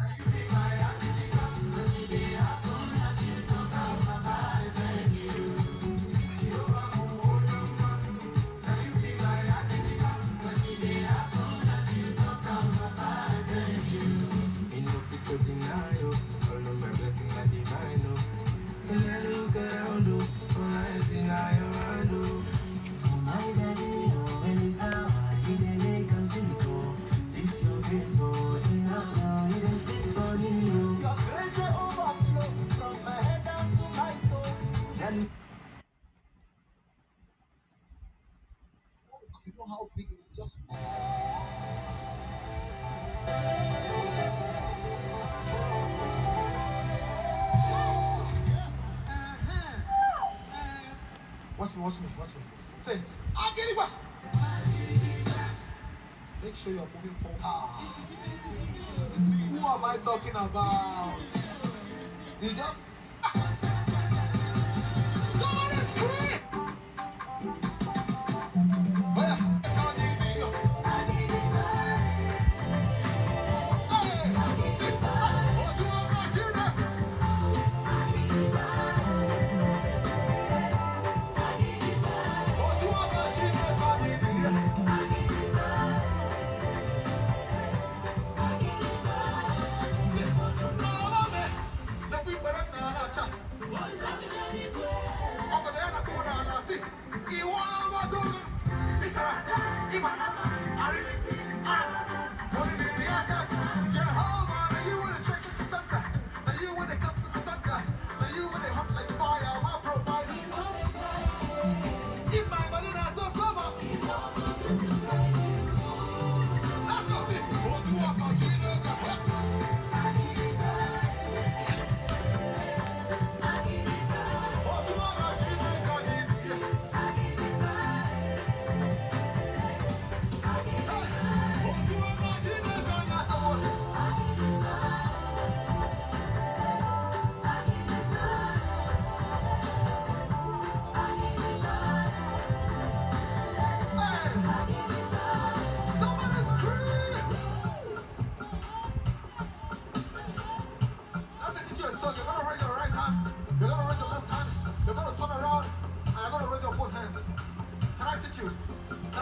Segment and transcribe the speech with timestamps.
[0.00, 0.39] Thank you.
[51.90, 52.82] watch me, watch it.
[52.84, 52.98] Say,
[53.34, 53.88] Agiriba!
[56.42, 57.40] Make sure you're moving forward.
[57.42, 57.94] Ah.
[59.50, 60.79] Who am I talking about?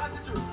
[0.08, 0.47] attitude.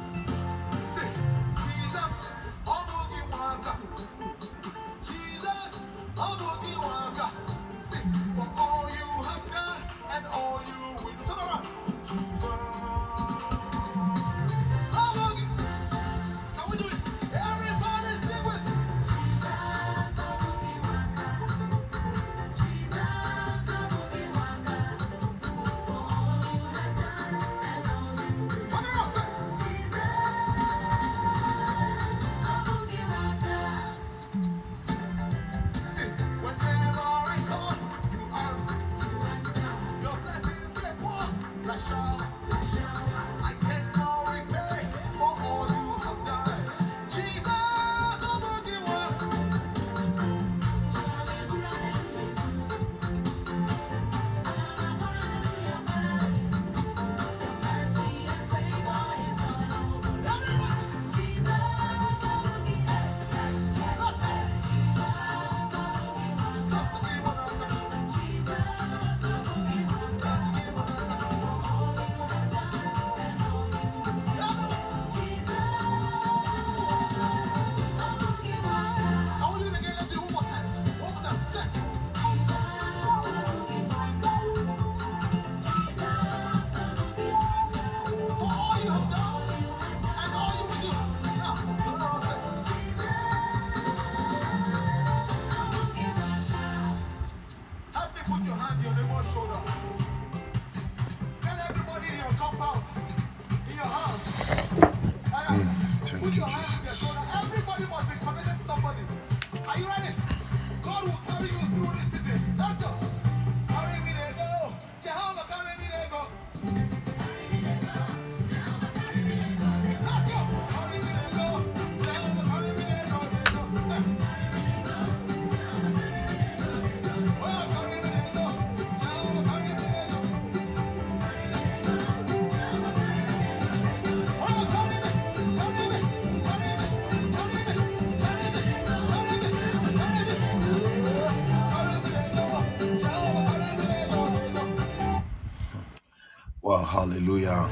[146.96, 147.70] Hallelujah.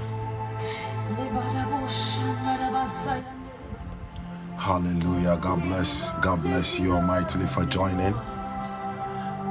[4.58, 5.38] Hallelujah.
[5.42, 6.12] God bless.
[6.22, 8.14] God bless you almightily for joining.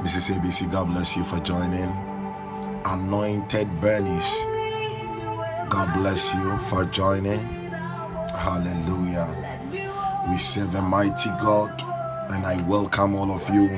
[0.03, 0.29] Mrs.
[0.35, 1.89] ABC, God bless you for joining.
[2.85, 4.43] Anointed Bernice,
[5.69, 7.39] God bless you for joining.
[8.37, 9.27] Hallelujah.
[10.29, 11.81] We serve a mighty God,
[12.31, 13.69] and I welcome all of you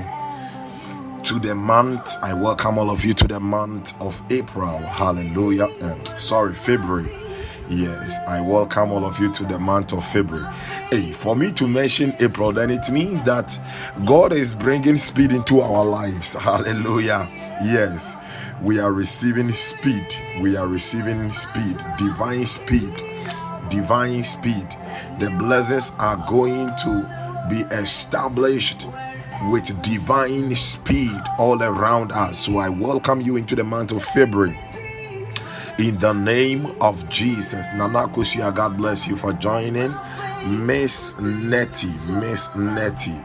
[1.25, 2.18] to the month.
[2.22, 4.77] I welcome all of you to the month of April.
[4.77, 5.66] Hallelujah.
[5.81, 7.12] Uh, sorry, February.
[7.68, 10.45] Yes, I welcome all of you to the month of February.
[10.92, 13.60] Hey, for me to mention April, then it means that
[14.06, 16.33] God is bringing speed into our lives.
[16.39, 17.28] Hallelujah.
[17.63, 18.16] Yes,
[18.62, 20.06] we are receiving speed.
[20.42, 23.01] We are receiving speed, divine speed,
[23.69, 24.68] divine speed.
[25.19, 28.88] The blessings are going to be established
[29.52, 32.40] with divine speed all around us.
[32.40, 34.58] So I welcome you into the month of February.
[35.78, 37.68] In the name of Jesus.
[37.76, 39.94] Nana Kusia, God bless you for joining.
[40.46, 43.20] Miss Nettie, Miss Nettie,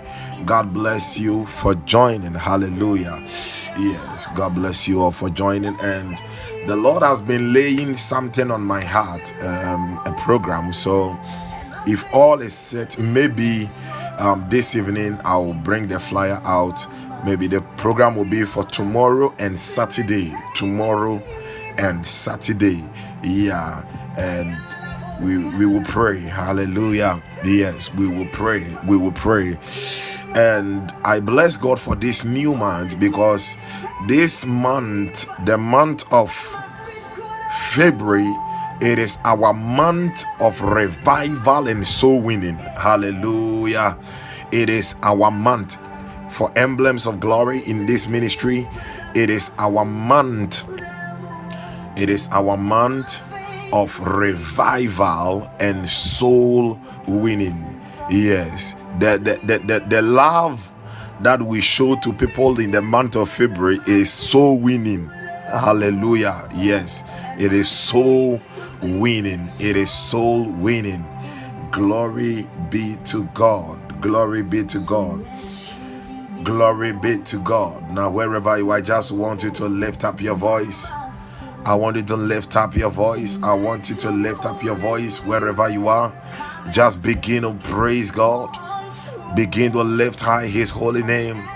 [0.47, 2.35] God bless you for joining.
[2.35, 3.23] Hallelujah.
[3.79, 5.79] Yes, God bless you all for joining.
[5.81, 6.19] And
[6.67, 10.73] the Lord has been laying something on my heart, um, a program.
[10.73, 11.17] So
[11.87, 13.69] if all is set, maybe
[14.21, 16.87] um, this evening I'll bring the flyer out.
[17.25, 20.35] Maybe the program will be for tomorrow and Saturday.
[20.55, 21.23] Tomorrow
[21.79, 22.85] and Saturday.
[23.23, 23.85] Yeah,
[24.17, 24.57] and
[25.25, 26.21] we we will pray.
[26.21, 27.23] Hallelujah.
[27.45, 28.65] Yes, we will pray.
[28.87, 29.59] We will pray.
[30.35, 33.57] And I bless God for this new month because
[34.07, 36.31] this month, the month of
[37.73, 38.33] February,
[38.81, 42.57] it is our month of revival and soul winning.
[42.57, 43.99] Hallelujah.
[44.53, 45.79] It is our month
[46.31, 48.69] for emblems of glory in this ministry.
[49.15, 50.65] It is our month
[51.97, 53.23] it is our month
[53.73, 57.79] of revival and soul winning.
[58.09, 60.73] Yes, the, the, the, the, the love
[61.21, 65.09] that we show to people in the month of February is soul winning.
[65.09, 66.49] Hallelujah.
[66.55, 67.05] Yes,
[67.39, 68.41] it is soul
[68.83, 69.49] winning.
[69.59, 71.05] It is soul winning.
[71.71, 74.01] Glory be to God.
[74.01, 75.27] Glory be to God.
[76.45, 77.91] Glory be to God.
[77.91, 80.91] Now, wherever you are, I just want you to lift up your voice.
[81.67, 83.39] I want you to lift up your voice.
[83.43, 86.13] I want you to lift up your voice wherever you are.
[86.73, 88.57] Just begin to praise God.
[89.37, 91.47] Begin to lift high His holy name.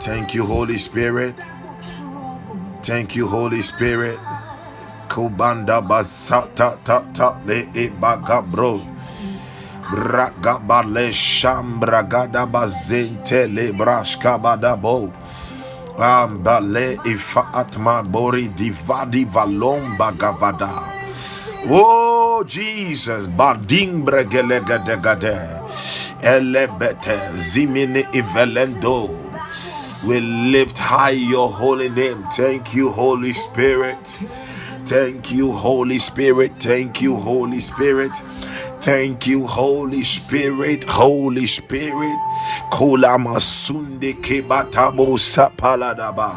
[0.00, 1.34] Thank you, Holy Spirit.
[2.82, 4.18] Thank you, Holy Spirit.
[5.08, 8.80] Kubanda basata ta ta le e baga bro.
[9.90, 15.12] Bragabale shambragada bazente le brashka badabo.
[15.98, 20.94] Ambale ifaatma bori divadi valomba gavada.
[21.68, 25.36] Oh Jesus, badim bregelegade
[26.22, 29.10] elebete zimini ivelendo.
[30.06, 32.24] We lift high your holy name.
[32.32, 34.20] Thank you, Holy Spirit.
[34.88, 36.52] Thank you, Holy Spirit.
[36.60, 38.12] Thank you, Holy Spirit.
[38.80, 42.18] Thank you, Holy Spirit, Holy Spirit.
[42.70, 46.32] Kula masunde kebatabo sapaladaba.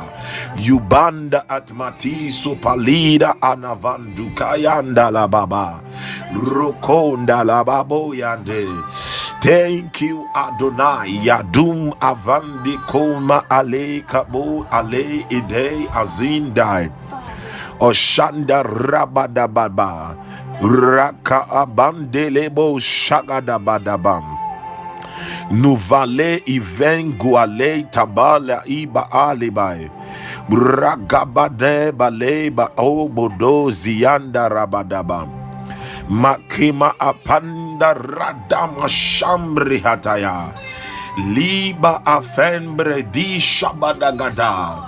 [0.58, 5.82] Yubanda atmatiso palida anavandu kayanda la baba.
[6.36, 8.68] Rokonda la babo yande.
[9.42, 11.24] Thank you, Adonai.
[11.26, 16.92] Yadum avandi koma ale kabo ale ide azindai.
[17.82, 20.14] Oshanda rabadababa.
[20.62, 24.22] Raka abandelebo shagadabadabam.
[25.50, 29.90] Nuvale even guale tabala iba alibai.
[30.48, 35.30] Ragabade baleba obodo zianda rabadabam.
[36.06, 40.54] Makima apanda radama shambri hataya.
[41.34, 44.86] Liba afembre di shabadagada.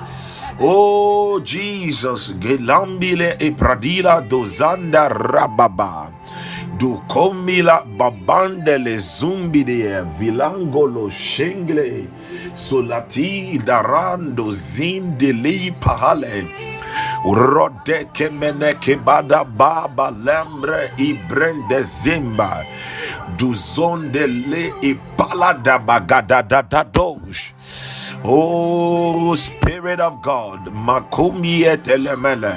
[0.60, 6.12] Oh Jesus, gelambile e pradila dozanda rababa.
[6.78, 12.06] Du komila babande le zumbide vilangolo shengle
[12.54, 16.48] solati darando zindili pahale.
[17.26, 22.66] Rode kemene kebada baba lembre ibrende zimba
[23.38, 27.54] duzonde le ipalada bagada da da dosh.
[28.24, 32.56] Oh Spirit of God, makumi etelemele.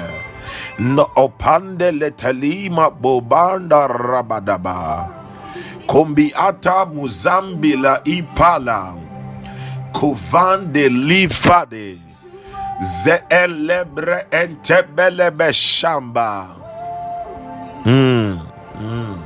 [0.79, 5.11] No opande letalima bobanda rabadaba.
[5.87, 9.06] Kombiata muzambila ipala.
[9.97, 11.97] Kovande livade.
[12.79, 16.53] Zeelebre entebelebe shamba.
[17.83, 18.37] Hmm.
[18.77, 19.17] Hmm.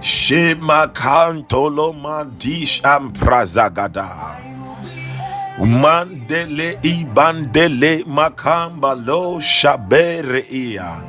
[0.00, 4.08] Shema kantoloma dish and prazagada.
[5.60, 11.04] Mandele ibandele makamba lo shabere iya.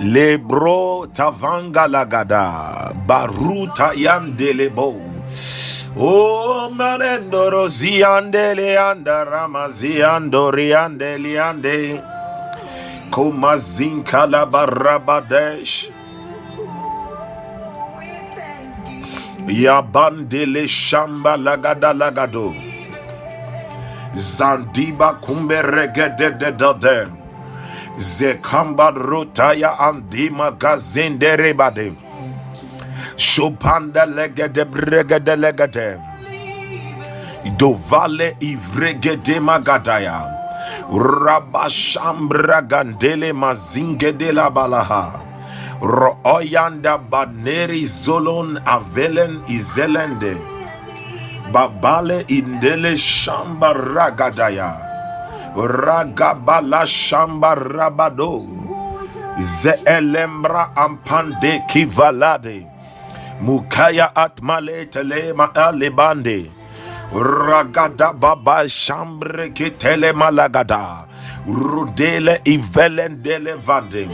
[0.00, 2.92] Lebro tavanga lagada.
[3.06, 5.11] Baruta yandelebo.
[5.96, 12.02] Oh manendoro ziandele anda ramaziando andeli ande
[13.10, 15.90] kumazin kalabarabadesh
[19.48, 22.54] yabandele shamba lagada lagado.
[24.14, 27.08] Zandiba kumbe regedededede
[27.96, 31.92] zekamba rutaya andima gazenderebade
[33.22, 35.88] Shopanda legede bregede legede.
[37.56, 40.18] Dovale ivregede magadaya.
[40.90, 45.20] Rabashambra gandele mazinge de la balaha.
[45.80, 50.34] Royanda baneri zolon avelen izelende.
[51.52, 54.70] Babale indele shamba ragadaya.
[55.54, 58.34] Ragabala shamba rabado.
[59.40, 62.71] Ze elembra ampande kivalade.
[63.42, 66.50] Mukaya atmale telema alebande.
[67.14, 71.06] Ragada baba shambre kitele malagada.
[71.46, 74.08] Rudele ivelendele vande.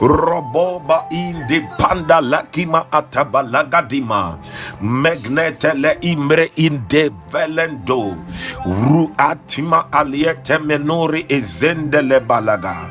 [0.00, 4.38] Roboba indi panda lakima atabalagadima.
[4.80, 8.16] Magnetele imre inde velendo.
[8.64, 12.88] Ruatima aliete menori ezendele balaga.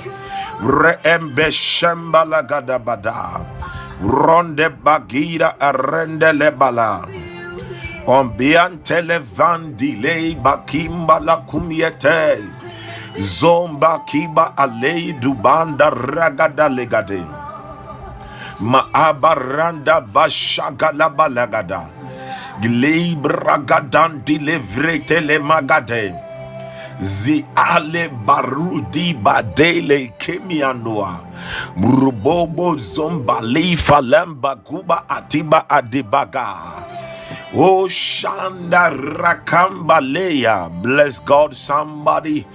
[0.62, 3.46] Reembe shembalagada bada.
[4.02, 7.06] Ronde bagira arende lebala.
[8.08, 12.42] Ombiantele vandile bakimba la kumiete.
[13.18, 17.22] Zomba kiba alei dubanda ragada legade.
[18.60, 21.86] Maabaranda bashaga la balagada.
[22.62, 26.31] Glibragadan dilevrete le magade.
[27.02, 31.20] Zi ale barudi badele kemianua.
[31.78, 36.48] Murubobo zomba leifa lemba kuba atiba adibaga.
[37.56, 40.70] Oh Shanda Rakambaleya.
[40.84, 42.46] Bless God, somebody.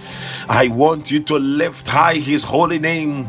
[0.48, 3.28] I want you to lift high his holy name.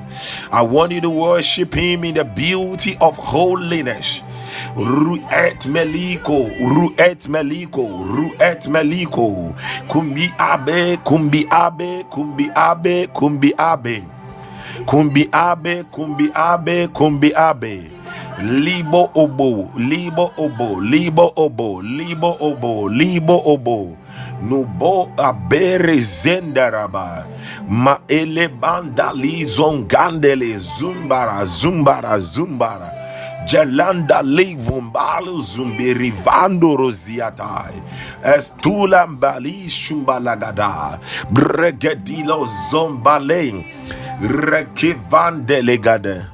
[0.51, 4.21] I want you to worship him in the beauty of holiness.
[4.77, 9.53] Ruet Meliko, Ruet Meliko, Ruet Meliko,
[9.87, 14.03] Kumbi Abe, Kumbi Abe, Kumbi Abe, Kumbi Abe,
[14.85, 17.91] Kumbi Abe, Kumbi Abe, Kumbi Abe.
[18.39, 23.97] Libo obo, libo obo, libo obo, libo obo, libo obo.
[24.43, 27.25] Nubo abere zendaraba.
[27.67, 33.06] Ma ele banda li zongandele zumbara, zumbara, zumbara.
[33.47, 37.81] Jalanda levumbalo zumbiri vando roziatai.
[38.23, 40.99] Estula mbali shumbalagada.
[41.31, 43.65] Bregedilo zombale.
[44.21, 46.25] Rekivandelegade.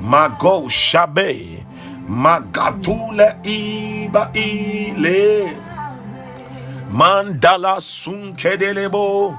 [0.00, 1.64] Mago shabe.
[2.08, 5.56] Magatule iba ile.
[6.92, 9.38] Mandala sunkedelebo.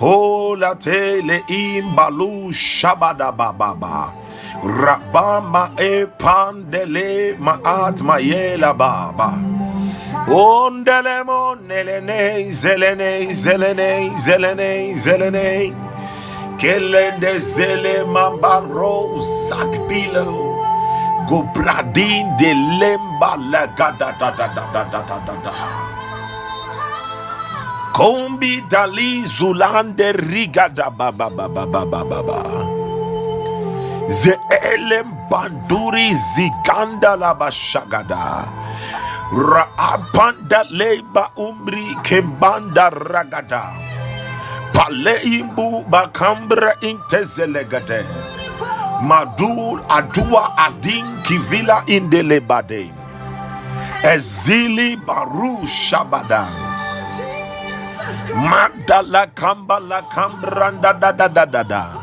[0.00, 4.12] Hola tele imbalu shabada bababa.
[4.60, 9.32] Rabama e pandele maat mayela baba.
[10.28, 15.72] Ondele monelene zelene zelene zelene zelene.
[16.60, 19.18] Kelende zele mambaro
[19.48, 20.28] zakdilo.
[21.28, 25.52] Gobradin de lemba la gada da da da da da da da da.
[27.96, 32.81] Kombi dali zulande rigada ba ba ba ba ba ba ba ba.
[34.08, 37.34] Ze elem banduri ziganda la.
[39.32, 43.72] Raapanda leba umri kembanda ragada.
[44.74, 48.04] Pale imbu bakambra intezelegade.
[49.02, 52.90] Madul adua adin kivila indelebade.
[54.04, 56.46] Ezili baru shabada.
[58.34, 62.01] Mandala kamba la kambranda da da da da da.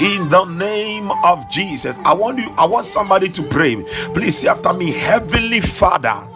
[0.00, 2.50] In the name of Jesus, I want you.
[2.58, 3.76] I want somebody to pray.
[4.14, 6.28] Please say after me, Heavenly Father.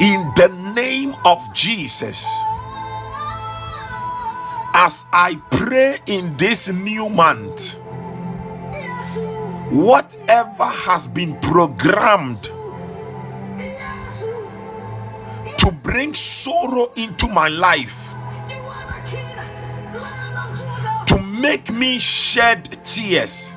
[0.00, 2.26] In the name of Jesus,
[4.74, 7.78] as I pray in this new month,
[9.70, 12.50] whatever has been programmed
[15.66, 18.12] to bring sorrow into my life,
[21.08, 23.56] to make me shed tears,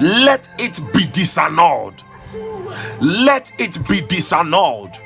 [0.00, 2.02] let it be disannulled.
[3.00, 4.96] Let it be disannulled.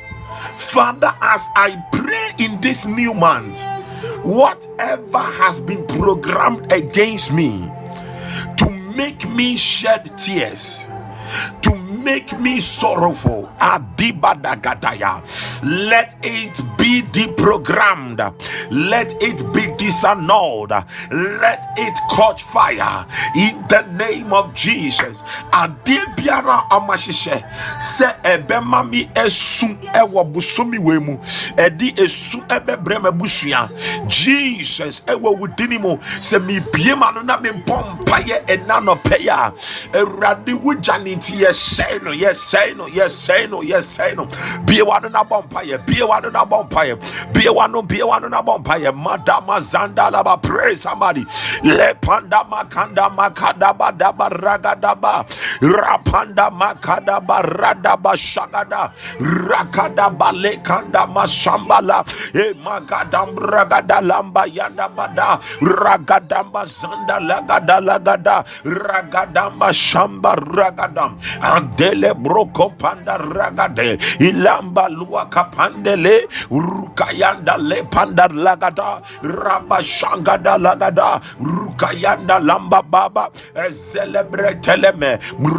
[0.57, 3.63] Father, as I pray in this new month,
[4.25, 7.71] whatever has been programmed against me
[8.57, 10.87] to make me shed tears,
[11.61, 13.51] to make me sorrowful.
[15.63, 18.19] Let it be deprogrammed.
[18.71, 20.71] Let it be disannulled.
[21.11, 23.07] Let it catch fire.
[23.37, 25.17] In the name of Jesus.
[26.71, 27.45] Amashishe
[27.83, 29.77] se ebema mi esu
[30.79, 31.19] wemu.
[31.59, 33.11] Edi esu ebe breme
[34.09, 35.03] Jesus
[35.79, 35.99] mu.
[36.21, 36.61] Se mi
[39.01, 39.53] peya
[46.81, 51.25] mpaeɛ bie wa no bie wa no na bɔ mpaeɛ madama zanda laba pray somebody.
[51.65, 55.27] Lepanda makanda makadaba daba ragadaba
[55.61, 58.93] rapanda makadaba radaba shagada.
[59.21, 65.41] Rakadaba lekanda masambala e magadam ragada lamba yanda bada.
[65.61, 68.45] Ragadamba zanda lagada lagada.
[68.65, 73.97] Ragadamba shamba ragadam adele broko panda ragade.
[74.21, 76.27] Ilamba lua kapandele
[76.61, 83.25] rukayanda le panda lagada rabashangada lagada rukayanda lamba baba
[83.73, 85.13] celebreteleme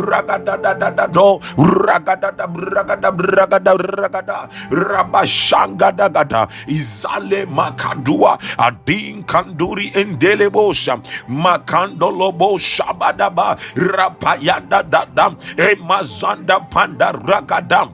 [0.09, 4.37] ragada da da da do ragada da ragada ragada ragada
[4.71, 6.47] rabashangada gada.
[6.67, 10.97] Izale makadua adin kanduri endelebosha
[11.29, 17.89] makandolobo shabadaba rapayanda dadam emazanda panda ragadam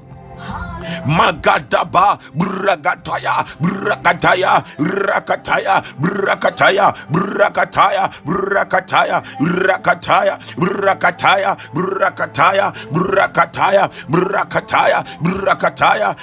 [1.07, 16.15] Magadaba Bragataya Brakataya Rakataya Brakataya Brakataya Brakataya Rakataya Brakataya Brakataya Brakataya Brakataya Brakataya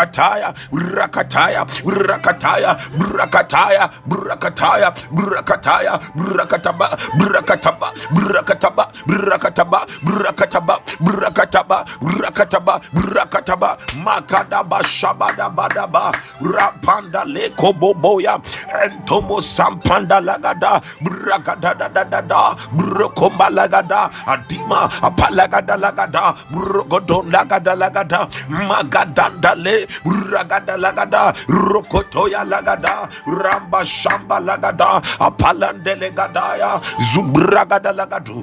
[0.00, 1.64] Brakataya Rakataya
[2.00, 13.70] Rakataya Brakataya Brakataya Brakataya Brakataba Brakataba Brakataba Brakataba Brakataba Brakataba Brakataba Brakataba.
[14.04, 18.38] Makadaba Shabada Badaba Rapanda Leko Boboya
[18.84, 20.80] Entomo Sampanda Lagada.
[21.02, 24.10] Brakada da da da Brokomba Lagada.
[24.26, 28.28] Adima Apalagada Lagada Brogodon Lagada Lagada.
[28.48, 29.86] Magadanda Le
[30.30, 31.32] Ragada Lagada.
[31.48, 33.08] Rokotoya Lagada.
[33.26, 35.00] Ramba Shamba Lagada.
[35.20, 38.42] Apalande Legadaya Zumbragada Lagadu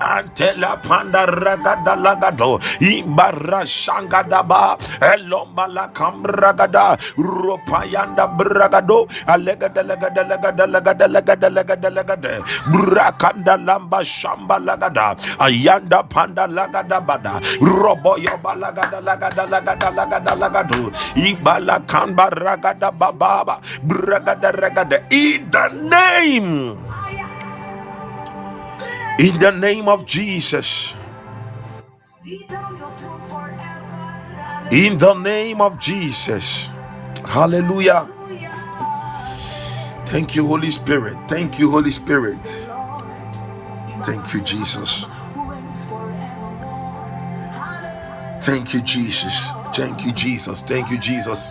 [0.00, 0.76] Antela
[1.26, 4.42] ragada lagado imbara shangada
[5.00, 12.32] elomba la kamragada ropayanda bragado alegada lagada lagada lagada lagada lagada lagada
[12.72, 20.80] brakanda lamba shamba lagada ayanda panda lagada bada roboyo balagada lagada lagada lagada lagado
[21.16, 26.78] ibala kamba ragada bababa bragada ragada in the name
[29.20, 30.94] in the name of Jesus.
[34.72, 36.68] In the name of Jesus.
[37.26, 38.08] Hallelujah.
[40.06, 41.16] Thank you, Holy Spirit.
[41.28, 42.38] Thank you, Holy Spirit.
[44.04, 45.06] Thank you, Jesus.
[48.42, 49.50] Thank you, Jesus.
[49.74, 50.60] Thank you, Jesus.
[50.62, 51.50] Thank you, Jesus.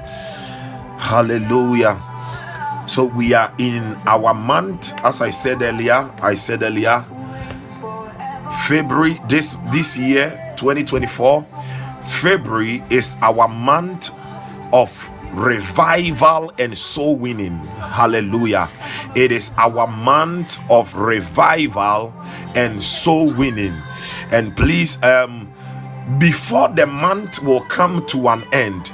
[0.97, 2.01] Hallelujah.
[2.85, 6.11] So we are in our month, as I said earlier.
[6.21, 7.05] I said earlier,
[8.67, 11.41] February this this year 2024
[12.01, 14.09] February is our month
[14.73, 17.57] of revival and soul winning.
[17.93, 18.69] Hallelujah.
[19.15, 22.13] It is our month of revival
[22.55, 23.81] and soul winning.
[24.31, 25.51] And please um
[26.17, 28.91] before the month will come to an end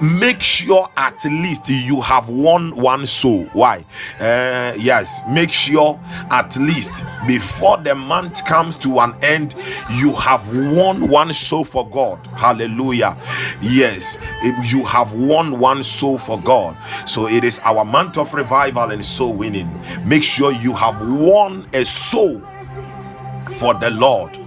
[0.00, 3.44] make sure at least you have won one soul.
[3.52, 3.84] Why?
[4.18, 9.54] Uh, yes make sure at least before the month comes to an end
[9.96, 12.26] you have won one soul for god.
[12.28, 13.16] Hallelujah.
[13.60, 14.16] Yes
[14.64, 16.76] you have won one soul for god.
[17.06, 19.70] So it is our month of revival and soul winning.
[20.06, 22.40] Make sure you have won a soul
[23.52, 24.38] for the lord.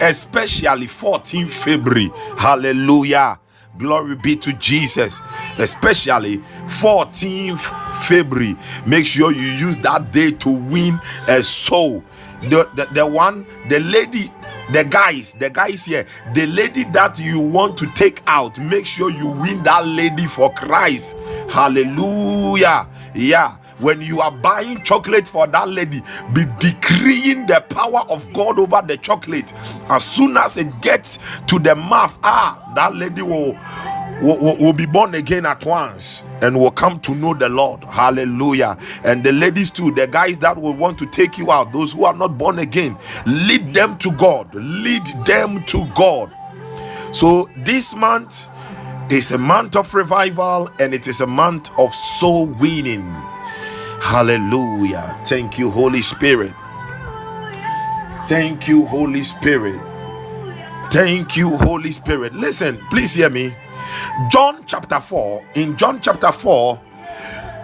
[0.00, 2.10] Especially 14 february.
[2.38, 3.38] Hallelujah
[3.78, 5.22] Glory be to Jesus.
[5.58, 8.56] Especially 14th February.
[8.86, 12.04] Make sure you use that day to win a soul.
[12.42, 14.32] The, the, the one, the lady,
[14.72, 19.10] the guys, the guys here, the lady that you want to take out, make sure
[19.10, 21.16] you win that lady for Christ.
[21.48, 22.88] Hallelujah.
[23.14, 26.00] Yeah when you are buying chocolate for that lady,
[26.32, 29.52] be decreeing the power of God over the chocolate.
[29.88, 31.18] As soon as it gets
[31.48, 33.58] to the mouth, ah, that lady will.
[34.20, 37.82] Will, will, be born again at once and will come to know the Lord.
[37.82, 38.78] Hallelujah.
[39.02, 42.04] And the ladies, too, the guys that will want to take you out, those who
[42.04, 44.54] are not born again, lead them to God.
[44.54, 46.32] Lead them to God.
[47.10, 48.48] So, this month
[49.10, 53.12] is a month of revival and it is a month of soul winning.
[54.02, 55.18] Hallelujah.
[55.24, 56.52] Thank you, Holy Spirit.
[58.28, 59.80] Thank you, Holy Spirit.
[60.90, 62.34] Thank you, Holy Spirit.
[62.34, 63.54] Listen, please hear me.
[64.30, 65.44] John chapter 4.
[65.56, 66.80] In John chapter 4,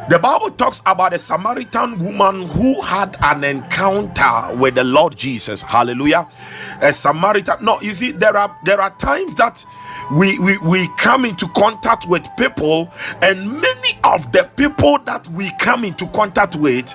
[0.08, 5.60] the Bible talks about a Samaritan woman who had an encounter with the Lord Jesus.
[5.62, 6.26] Hallelujah.
[6.82, 7.64] A Samaritan.
[7.64, 9.64] No, you see, there are there are times that
[10.12, 12.90] we, we we come into contact with people,
[13.22, 16.94] and many of the people that we come into contact with,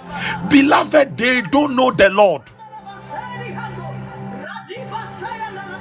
[0.50, 2.42] beloved, they don't know the Lord.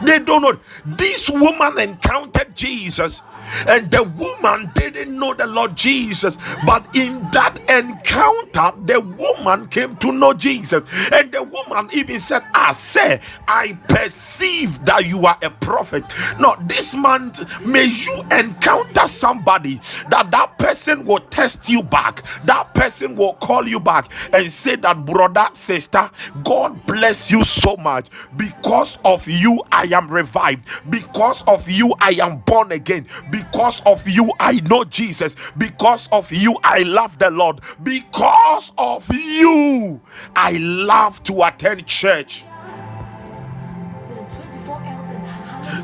[0.05, 0.59] They don't know.
[0.85, 3.23] This woman encountered Jesus
[3.69, 9.97] and the woman didn't know the Lord Jesus, but in that encounter, the woman came
[9.97, 15.25] to know Jesus, and the woman even said, ah, I say, I perceive that you
[15.27, 16.05] are a prophet.
[16.38, 19.77] Now, this month, may you encounter somebody
[20.11, 24.77] that that person will test you back, that person will call you back and say
[24.77, 26.11] that, brother, sister,
[26.45, 28.09] God bless you so much.
[28.37, 33.07] Because of you, I am revived, because of you, I am born again.
[33.31, 33.41] because
[33.87, 35.37] of you, I know Jesus.
[35.57, 37.61] Because of you, I love the Lord.
[37.83, 40.00] Because of you,
[40.37, 42.44] I love to attend church.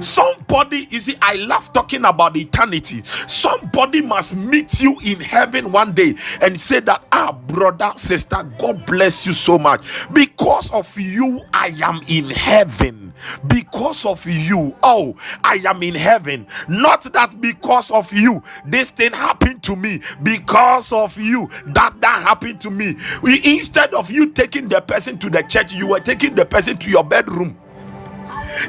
[0.01, 3.03] Somebody, you see, I love talking about eternity.
[3.05, 8.85] Somebody must meet you in heaven one day and say that, ah, brother, sister, God
[8.87, 9.83] bless you so much.
[10.13, 13.13] Because of you, I am in heaven.
[13.47, 16.47] Because of you, oh, I am in heaven.
[16.69, 20.01] Not that because of you, this thing happened to me.
[20.23, 22.97] Because of you, that that happened to me.
[23.23, 26.77] We, instead of you taking the person to the church, you were taking the person
[26.79, 27.59] to your bedroom.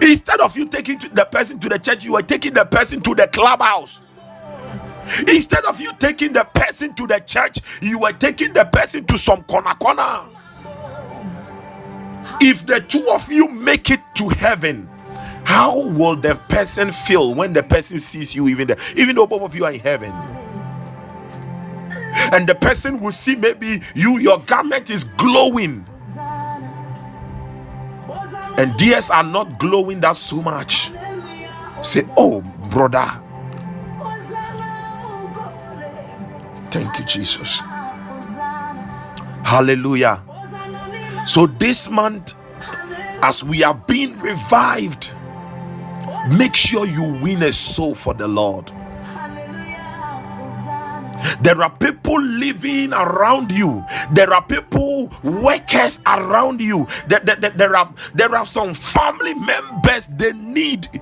[0.01, 3.15] Instead of you taking the person to the church, you are taking the person to
[3.15, 4.01] the clubhouse.
[5.27, 9.17] Instead of you taking the person to the church, you are taking the person to
[9.17, 10.29] some corner corner.
[12.41, 14.87] If the two of you make it to heaven,
[15.43, 19.41] how will the person feel when the person sees you even there, even though both
[19.41, 20.11] of you are in heaven?
[22.31, 25.85] And the person will see maybe you, your garment is glowing
[28.59, 30.91] and theirs are not glowing that so much.
[31.81, 33.07] Say, oh, brother.
[36.69, 37.61] Thank you, Jesus.
[39.45, 40.21] Hallelujah.
[41.25, 42.33] So, this month,
[43.23, 45.13] as we are being revived,
[46.27, 48.73] make sure you win a soul for the Lord.
[51.41, 53.83] There are people living around you.
[54.11, 56.87] There are people, workers around you.
[57.07, 61.01] There, there, there, are, there are some family members, they need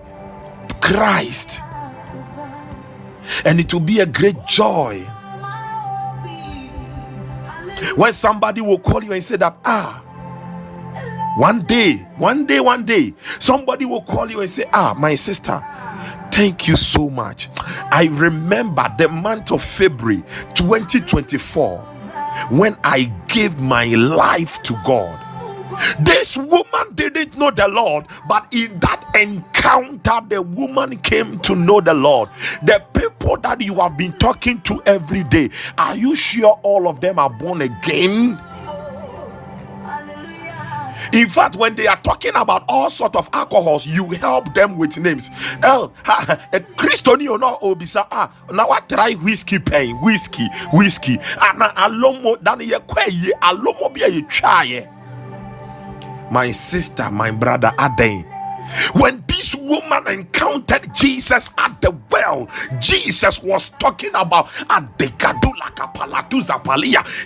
[0.82, 1.62] Christ.
[3.46, 5.00] And it will be a great joy
[7.96, 10.02] when somebody will call you and say that, ah,
[11.38, 15.64] one day, one day, one day, somebody will call you and say, ah, my sister
[16.38, 17.50] Thank you so much.
[17.92, 20.22] I remember the month of February
[20.54, 21.80] 2024
[22.52, 25.20] when I gave my life to God.
[26.00, 31.82] This woman didn't know the Lord, but in that encounter, the woman came to know
[31.82, 32.30] the Lord.
[32.62, 37.02] The people that you have been talking to every day, are you sure all of
[37.02, 38.40] them are born again?
[41.14, 44.98] In fact, when they are talking about all sort of alcohols, you help them with
[45.00, 45.30] names.
[45.64, 51.18] El, a Christoni or not obisa ah now I try whiskey pain, whiskey, whiskey.
[51.42, 54.88] Ana alomo dan ye kwe alomo bi ye try.
[56.32, 58.24] My sister, my brother Aden.
[58.94, 64.50] When this woman encountered Jesus at the well, Jesus was talking about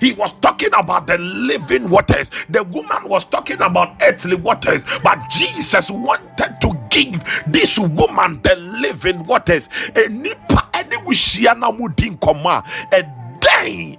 [0.02, 2.30] he was talking about the living waters.
[2.50, 8.58] The woman was talking about earthly waters, but Jesus wanted to give this woman the
[8.58, 9.70] living waters.
[9.94, 12.64] Enipa ene wushia na mu di nkɔmmɔ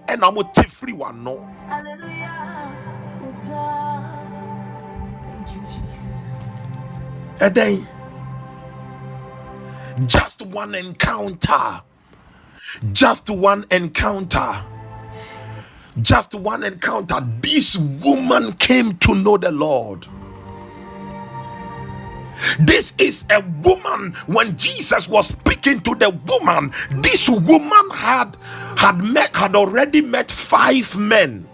[0.09, 0.93] a mo te firi.
[1.67, 2.29] Hallelujah.
[5.25, 6.37] Thank you, Jesus.
[7.41, 8.02] ɛdɛn
[10.07, 11.83] just one encounter.
[12.93, 14.65] Just one encounter.
[16.03, 17.21] Just one encounter.
[17.41, 20.07] This woman came to know the lord.
[22.61, 24.15] This is a woman.
[24.27, 28.37] When jesus was speaking to the woman this woman had
[28.79, 31.47] had met had already met five men.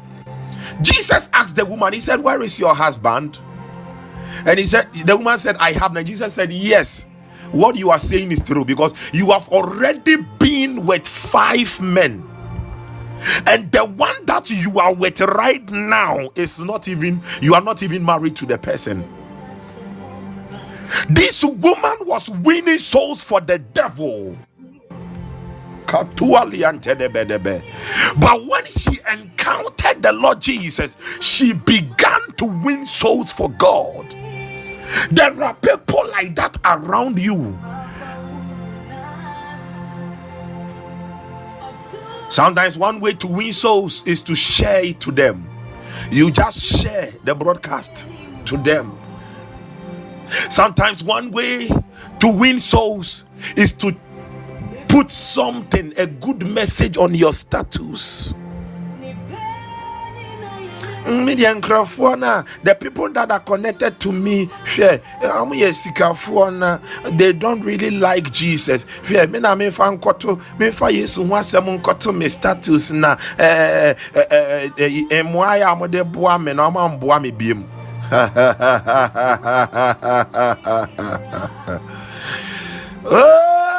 [0.83, 3.39] Jesus asked the woman he said where is your husband?
[4.47, 5.97] And he said, The woman said, I have.
[5.97, 7.07] And Jesus said, Yes,
[7.53, 12.25] what you are saying is true because you have already been with five men.
[13.49, 17.83] And the one that you are with right now is not even, you are not
[17.83, 19.05] even married to the person.
[21.11, 24.37] This woman was winning souls for the devil.
[28.19, 34.15] But when she encountered the Lord Jesus, she began to win souls for God.
[35.11, 37.59] There are people like that around you.
[42.31, 45.49] Sometimes one way to win souls is to share it to them.
[46.11, 48.09] You just share the broadcast
[48.47, 48.99] to them.
[50.51, 51.69] Sometimes one way
[52.21, 53.25] to win souls
[53.57, 53.97] is to
[54.89, 58.35] put something, a good message on your status.
[61.09, 66.79] Media nkurɔfoɔ no the people that are connected to me hwɛ ɔmo yɛ sikafoɔ no
[67.17, 68.85] they don't really like jesus.
[69.05, 75.09] Hwɛ me na mefa nkɔto mefa yesu ho asɛm nkɔto me status na ɛɛ ɛɛ
[75.09, 77.65] ɛɛ mmoa yɛ a mode boa me na ɔmo amboa me biem.
[83.05, 83.78] Oh,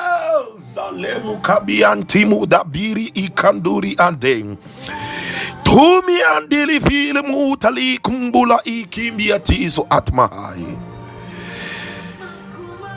[1.42, 4.58] Kabiantimu dabiri ikanduri ande.
[5.64, 6.80] Tumi andili
[8.02, 8.60] kumbula
[9.90, 10.80] atmahai.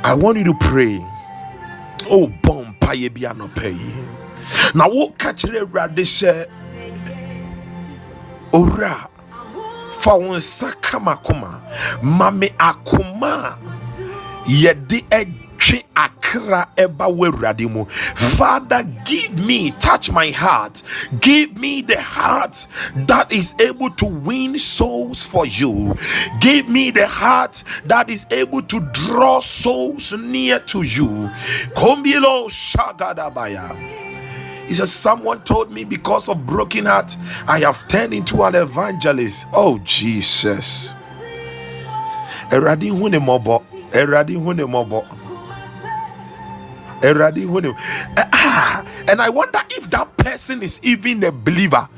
[0.05, 0.99] I want you to pray.
[2.11, 3.75] Oh, bompa ye bi anope.
[4.75, 5.65] Na wo kachire
[6.03, 6.47] sɛ
[8.53, 9.09] owura
[9.91, 11.61] fa wo nsa ka m'akoma
[12.03, 13.57] ma me akoma
[15.71, 20.83] a akra ɛba w'awurade mu father give me touch my heart
[21.21, 25.95] give me the heart that is able to win souls for you
[26.41, 31.31] give me the heart that is able to draw souls near to you
[31.77, 34.01] kombilo shagadabaya
[34.67, 37.15] he says, Someone told me because of broken heart,
[37.47, 39.49] I have turned into an evangelist.
[39.53, 40.95] Oh, Jesus.
[42.49, 43.65] Eradi hune mobo.
[43.91, 45.05] Eradi hune mobo.
[47.03, 47.47] Eradi.
[48.33, 51.89] Ah, and I wonder if that person is even a believer.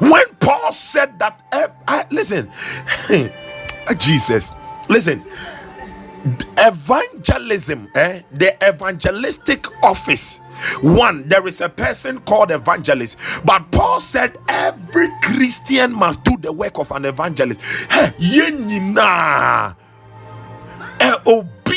[0.00, 2.50] When Paul said that, eh, ah, listen,
[3.98, 4.52] Jesus,
[4.88, 5.22] listen,
[6.58, 10.38] evangelism, eh, the evangelistic office.
[10.82, 16.52] One, there is a person called evangelist, but Paul said every Christian must do the
[16.52, 17.60] work of an evangelist.
[17.90, 18.10] Hey,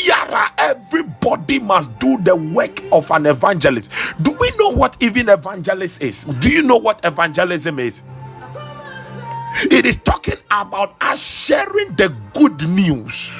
[0.10, 3.92] Eh, everybody must do the work of an evangelist.
[4.22, 6.24] Do we know what even evangelist is?
[6.26, 8.02] Do you know what evangelism is?
[9.64, 13.34] It is talking about us sharing the good news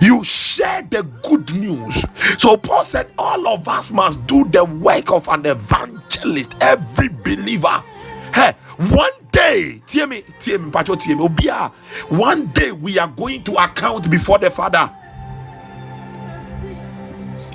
[0.00, 2.04] you share the good news.
[2.40, 7.82] So Paul said, All of us must do the work of an evangelist, every believer.
[8.34, 9.82] Hey, one day.
[12.08, 14.90] One day we are going to account before the Father.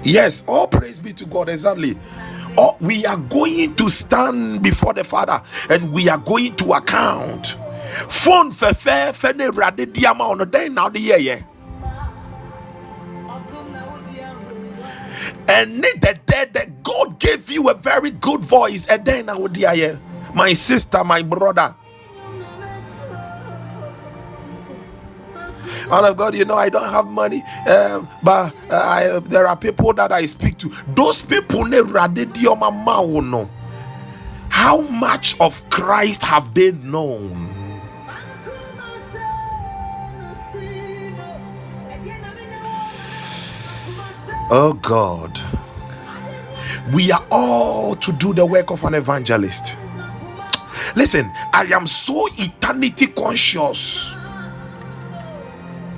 [0.04, 1.98] Yes, all praise be to God, exactly.
[2.80, 7.56] We are going to stand before the Father and we are going to account.
[8.10, 11.44] Phone fe fe fe ne diama ono den now the
[15.50, 18.88] and the dead that God gave you a very good voice.
[18.88, 20.00] And then I would hear
[20.34, 21.76] my sister, my brother.
[25.92, 29.58] Man of God, you know I don't have money, um, but uh, I, there are
[29.58, 30.72] people that I speak to.
[30.96, 31.66] Those people.
[34.50, 37.54] How much of Christ have they known?
[44.50, 45.38] Oh God.
[46.94, 49.76] We are all to do the work of an evangelist.
[50.96, 54.16] Listen, I am so eternity conscious.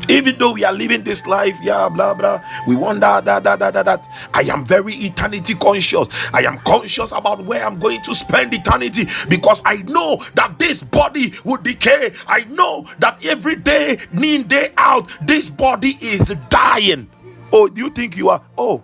[0.09, 3.73] Even though we are living this life, yeah, blah blah, we that, that, that, that,
[3.73, 4.07] that, that.
[4.33, 6.07] I am very eternity conscious.
[6.33, 10.83] I am conscious about where I'm going to spend eternity because I know that this
[10.83, 12.11] body will decay.
[12.27, 17.09] I know that every day, in day out, this body is dying.
[17.51, 18.41] Oh, do you think you are?
[18.57, 18.83] Oh,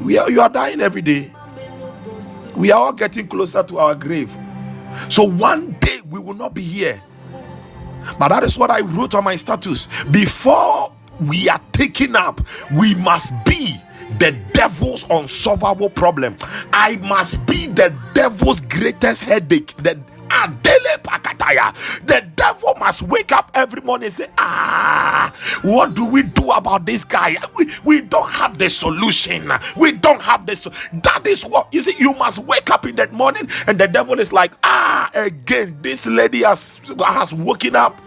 [0.00, 0.30] we are.
[0.30, 1.32] You are dying every day.
[2.56, 4.36] We are all getting closer to our grave.
[5.08, 7.02] So one day we will not be here.
[8.18, 9.88] But that is what I wrote on my status.
[10.04, 12.40] Before we are taken up,
[12.72, 13.76] we must be
[14.18, 16.36] the devil's unsolvable problem.
[16.72, 19.74] I must be the devil's greatest headache.
[19.78, 19.98] The
[20.30, 20.98] Adele
[21.50, 22.06] Pakataya.
[22.06, 25.32] The devil must wake up every morning and say, Ah,
[25.62, 27.36] what do we do about this guy?
[27.56, 29.50] We, we don't have the solution.
[29.76, 30.66] We don't have this.
[30.92, 31.94] That is what you see.
[31.98, 36.06] You must wake up in that morning, and the devil is like, Ah, again, this
[36.06, 38.00] lady has has woken up.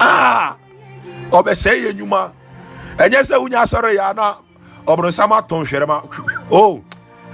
[0.00, 0.56] Ah,
[1.32, 2.32] ɔbɛsɛe yɛ nnwuma
[2.98, 4.36] ɛnyɛ sɛ wonya asɔre yɛ ana
[4.86, 6.02] ɔborɔnsam atɔ nhwɛrɛ ma
[6.50, 6.82] o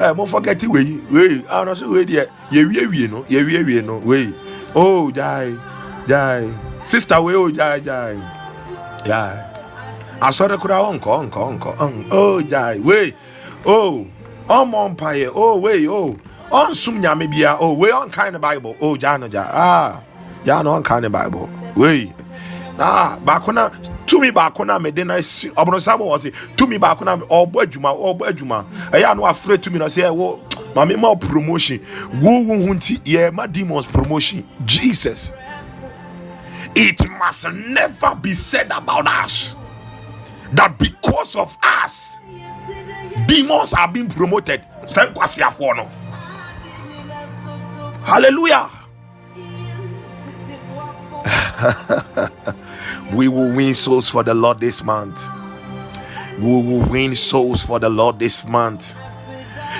[0.00, 4.32] ɛ momfɔkɛte wei wei ano so wei deɛ yɛwiewie no yɛwiewie no wei
[4.80, 5.58] Oh, jai,
[6.06, 6.46] jai.
[6.84, 8.14] Sister we oh jai jai.
[9.04, 9.34] Jai.
[10.20, 12.08] Asore kura oh, onko onko oh, onko.
[12.12, 12.78] Oh jai.
[12.78, 13.12] We.
[13.66, 14.06] Oh.
[14.48, 15.32] Omo mpaye.
[15.34, 16.16] Oh we oh.
[16.52, 17.56] On sum nyame bia.
[17.58, 18.76] Oh we on kind of Bible.
[18.80, 19.50] Oh jano jai.
[19.52, 20.04] Ah.
[20.44, 21.50] jano on kind of Bible.
[21.74, 22.12] We.
[22.78, 23.70] Ah, bakuna
[24.06, 28.64] tumi bakuna na mede na si ɔbɔnɔ sábà tumi bakuna na ɔbɔ adwuma ɔbɔ adwuma
[28.92, 30.38] ɛyɛ anu afre tumi na eh, wo.
[30.38, 31.80] ɛwɔ maame ma promotion.
[32.20, 34.46] Wo ho nti yɛ ma demons promotion.
[34.64, 35.32] Jesus.
[36.74, 39.54] It must never be said about us
[40.52, 42.16] that because of us
[43.26, 44.62] demons are being promoted.
[44.86, 45.90] Sɛ nkwasiafoɔ no.
[48.04, 48.70] Hallelujah.
[53.12, 55.26] We will win souls for the Lord this month.
[56.38, 58.94] We will win souls for the Lord this month.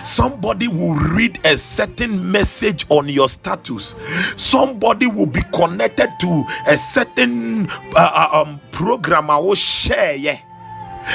[0.04, 3.94] Somebody will read a certain message on your status.
[4.36, 10.14] Somebody will be connected to a certain uh, uh, um, program I will share.
[10.14, 10.40] Yeah.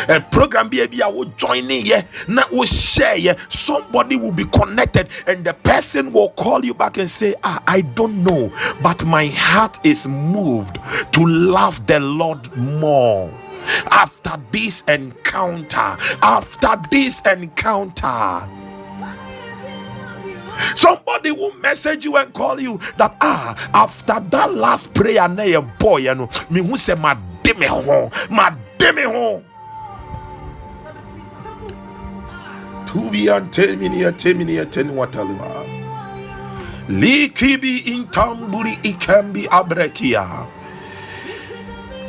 [0.09, 3.35] A program be I will join in yeah, not will share yeah.
[3.49, 7.81] Somebody will be connected, and the person will call you back and say, Ah, I
[7.81, 10.79] don't know, but my heart is moved
[11.13, 13.31] to love the Lord more.
[13.91, 18.49] After this encounter, after this encounter,
[20.75, 25.61] Somebody will message you and call you that ah after that last prayer na your
[25.79, 29.43] boy you know me who say my demi ho my demi ho.
[32.87, 35.65] To be antemini antemini anteni wataliwa
[36.89, 40.27] likibi intamburi ikambi abrekia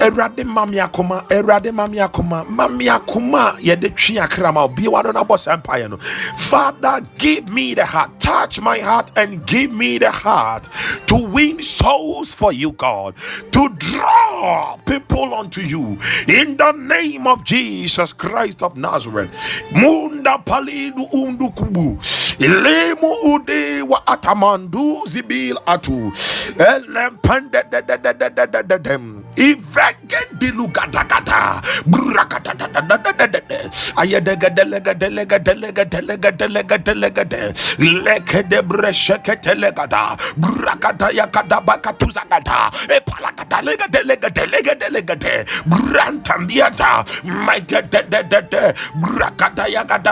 [0.00, 5.24] Erade mami akoma, erade mami akoma, mami akoma, yede twi akrama obi wa no na
[5.24, 5.96] boss empire no.
[6.36, 10.68] Father, give me the heart, touch my heart and give me the heart
[11.06, 13.14] to win souls for you, God,
[13.52, 19.30] to draw people unto you in the name of Jesus Christ of Nazareth.
[19.72, 21.98] Munda palidu undu kubu.
[22.38, 26.12] Ilemu ude wa atamandu zibil atu.
[26.58, 29.24] Elempende de de de de de de de dem.
[29.36, 31.60] Ivegen dilu gada.
[31.86, 33.58] Brakada da da da da da da da.
[33.96, 37.42] Ayedega delega delega delega delega delega delega de.
[37.78, 40.16] Leke de bresheke telegada.
[40.36, 42.70] Brakada yakada bakatuza gada.
[42.88, 45.44] Epalakada lega delega delega delega de.
[45.66, 47.04] Brantambiata.
[47.24, 48.62] Maike de de de de.
[49.02, 49.64] Brakada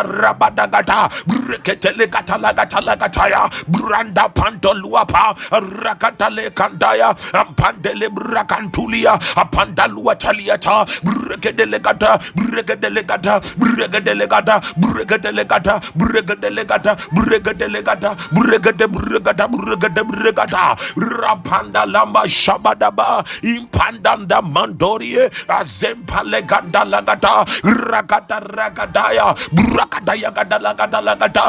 [0.03, 1.09] rabada gada.
[1.27, 5.35] Brekete lekatalagatalagataya branda pandoluapa
[5.83, 20.03] rakatale kandaya ampandele brakantulia apandalua taliata brekedelegata brekedelegata brekedelegata brekedelegata brekedelegata brekedelegata bregede bregada bregede
[20.05, 31.45] bregada rapanda lamba shabadaba impandanda mandorie azempale ganda lagata rakata rakadaya brakadaya gada lagada lagata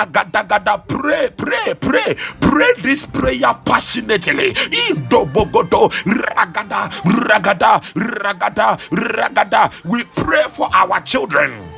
[0.00, 0.78] Ragada gada.
[0.88, 2.16] Pray, pray, pray.
[2.40, 4.56] Pray this prayer passionately.
[4.88, 5.92] Indobogodo.
[6.08, 6.88] Ragada.
[7.04, 7.76] Ragada.
[7.92, 8.80] Ragada.
[8.88, 9.68] Ragada.
[9.84, 11.69] We pray for our children.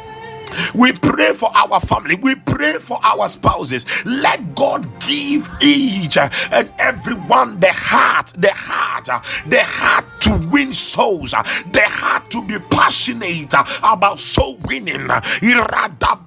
[0.75, 2.17] We pray for our family.
[2.17, 3.87] We pray for our spouses.
[4.05, 9.07] Let God give each and everyone the heart, the heart,
[9.49, 15.09] the heart to win souls, the heart to be passionate about soul winning.
[15.09, 16.19] Ragada,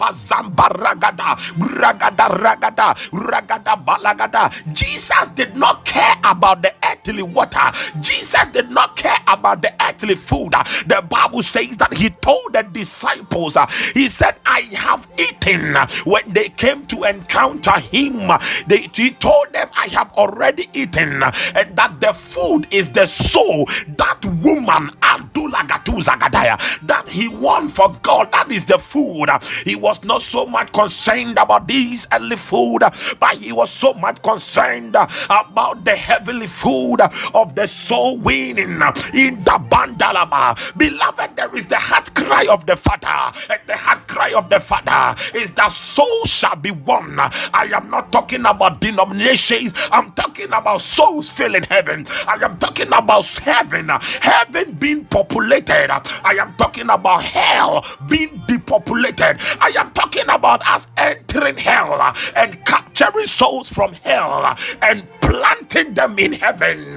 [2.38, 4.74] ragada, ragada, balagada.
[4.74, 7.72] Jesus did not care about the earthly water.
[8.00, 10.52] Jesus did not care about the earthly food.
[10.88, 13.58] The Bible says that he told the disciples,
[13.94, 15.76] he said, I have eaten.
[16.06, 18.32] When they came to encounter him,
[18.68, 23.66] they, he told them, I have already eaten, and that the food is the soul.
[23.98, 25.66] That woman, Abdullah
[26.04, 29.30] that he won for God, that is the food.
[29.64, 32.80] He was not so much concerned about this earthly food,
[33.20, 36.98] but he was so much concerned about the heavenly food
[37.34, 38.82] of the soul winning
[39.14, 40.78] in the bandalaba.
[40.78, 44.60] Beloved, there is the heart cry of the Father, and the heart cry of the
[44.60, 47.20] Father is that soul shall be won.
[47.20, 52.06] I am not talking about denominations, I'm talking about souls filling heaven.
[52.28, 53.90] I am talking about heaven,
[54.22, 55.85] heaven being populated.
[55.92, 59.38] I am talking about hell being depopulated.
[59.62, 62.02] I am talking about us entering hell
[62.36, 66.96] and capturing souls from hell and planting them in heaven.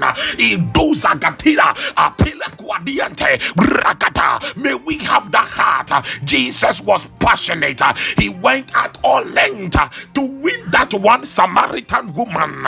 [4.55, 5.91] May we have the heart.
[6.23, 7.81] Jesus was passionate.
[8.17, 9.77] He went at all length
[10.13, 12.65] to win that one Samaritan woman.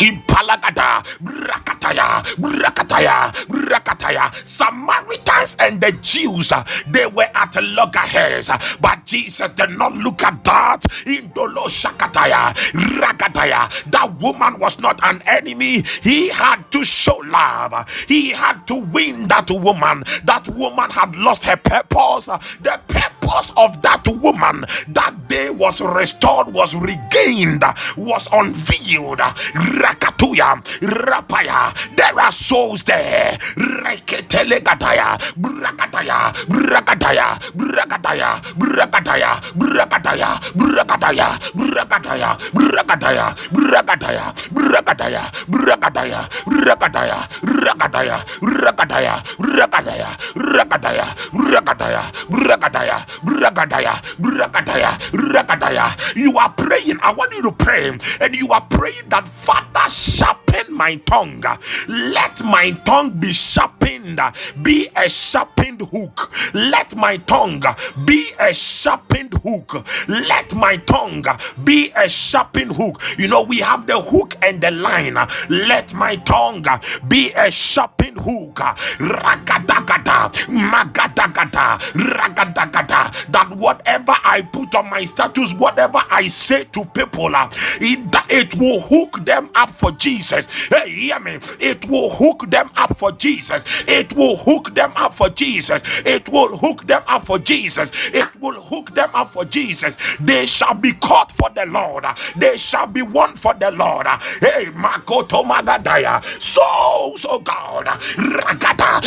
[0.00, 4.46] Impalagada, Brakataya, Brakataya, Brakataya.
[4.46, 10.22] Samaritans and the Jews, uh, they were at loggerheads, uh, but Jesus did not look
[10.22, 10.82] at that.
[11.06, 12.52] Indolo Shakataya,
[13.00, 13.90] Ragataya.
[13.90, 15.82] That woman was not an enemy.
[16.02, 17.88] He had to show love.
[18.08, 20.04] He had to win that woman.
[20.24, 22.26] That woman had lost her purpose.
[22.26, 23.15] The purpose
[23.56, 27.64] of that woman that day was restored, was regained,
[27.96, 29.18] was unveiled.
[29.20, 31.72] Rakatuya, Rapaya.
[31.96, 33.36] There are souls there.
[33.56, 44.24] Reketelegataya, Brakataya, Brakataya, Brakataya, Brakataya, Brakataya, Brakataya, Brakataya, Brakataya, Brakataya,
[44.62, 56.16] Brakataya, Brakataya, Rakataya, Rakataya, Rakataya, Rakataya, Rakataya, Rakataya, Rakataya, Rakataya, Rakataya, Rakataya.
[56.16, 56.98] You are praying.
[57.02, 57.88] I want you to pray,
[58.20, 61.42] and you are praying that Father sharpen my tongue.
[61.88, 64.20] Let my tongue be sharpened,
[64.62, 66.32] be a sharpened hook.
[66.54, 67.62] Let my tongue
[68.04, 69.86] be a sharpened hook.
[70.08, 71.24] Let my tongue
[71.64, 73.02] be a sharpened hook.
[73.18, 75.16] You know, we have the hook and the line.
[75.48, 76.64] Let my tongue
[77.08, 78.56] be a sharpened hook.
[78.98, 83.05] Ragadagada, magadagada, ragadagada.
[83.30, 87.50] That whatever I put on my status, whatever I say to people, uh,
[87.80, 90.68] in that it will hook them up for Jesus.
[90.68, 91.38] Hey, hear me.
[91.60, 93.64] It will hook them up for Jesus.
[93.88, 95.82] It will hook them up for Jesus.
[96.06, 97.90] It will hook them up for Jesus.
[98.14, 99.96] It will hook them up for Jesus.
[100.20, 102.04] They shall be caught for the Lord.
[102.36, 104.06] They shall be won for the Lord.
[104.40, 106.22] Hey, Makoto Magadaya.
[106.40, 107.86] So, so God.
[107.86, 109.00] Ragata.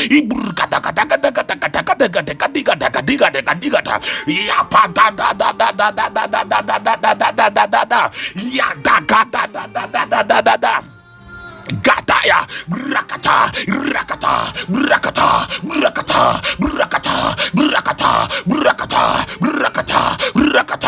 [11.84, 18.12] Gataya, Rakata, Rakata, Rakata, Rakata, Rakata, Rakata,
[18.48, 19.04] Rakata,
[19.42, 19.89] Rakata,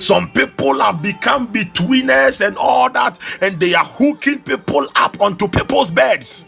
[0.00, 5.48] Some people have become betweeners and all that, and they are hooking people up onto
[5.48, 6.46] people's beds.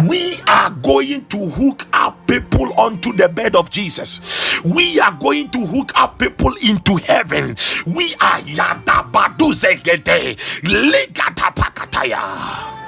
[0.00, 4.62] We are going to hook up people onto the bed of Jesus.
[4.64, 7.54] We are going to hook up people into heaven.
[7.86, 12.80] We are yada badu zegede legata pakataya.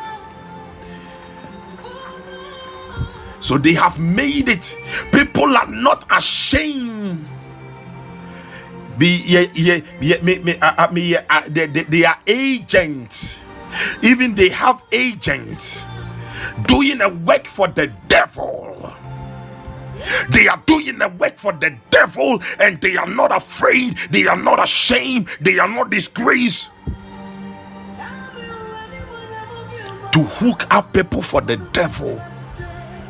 [3.40, 4.76] So they have made it.
[5.12, 7.26] People are not ashamed
[8.96, 9.82] they
[12.06, 13.44] are agents
[14.02, 15.84] even they have agents
[16.66, 18.92] doing a work for the devil
[20.30, 24.36] They are doing a work for the devil and they are not afraid, they are
[24.36, 26.70] not ashamed, they are not disgraced
[30.12, 32.20] to hook up people for the devil,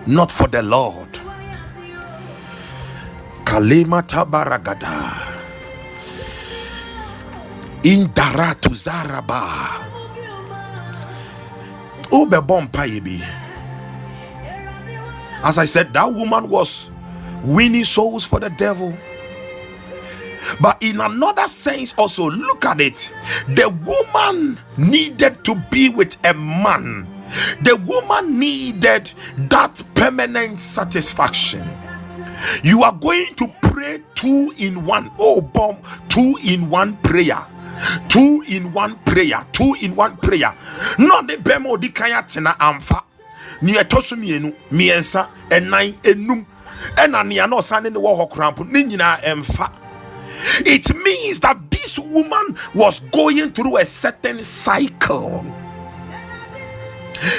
[0.07, 1.09] not for the Lord.
[3.45, 5.43] Kalima tabaragada.
[7.83, 9.94] Indaratu zaraba.
[15.43, 16.91] As I said, that woman was
[17.43, 18.97] winning souls for the devil.
[20.61, 23.13] But in another sense, also look at it.
[23.49, 27.07] The woman needed to be with a man.
[27.63, 31.69] The woman needed that permanent satisfaction.
[32.63, 35.11] You are going to pray two in one.
[35.19, 35.79] Oh, bomb,
[36.09, 37.45] two in one prayer.
[38.09, 39.47] Two in one prayer.
[39.53, 40.55] Two in one prayer.
[40.99, 43.03] The bemo di kaya tena amfa.
[43.63, 46.45] Ni ɛtɔ so mmienu mmiɛnsa ɛnan enum
[46.97, 49.71] ɛna nea na ɔsan ne ne wɔ hɔ ɛmfa
[50.67, 55.45] it means that this woman was going through a certain cycle.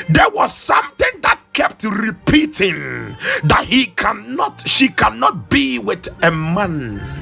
[0.09, 7.14] There was something that kept repeating that he cannot, she cannot be with a man.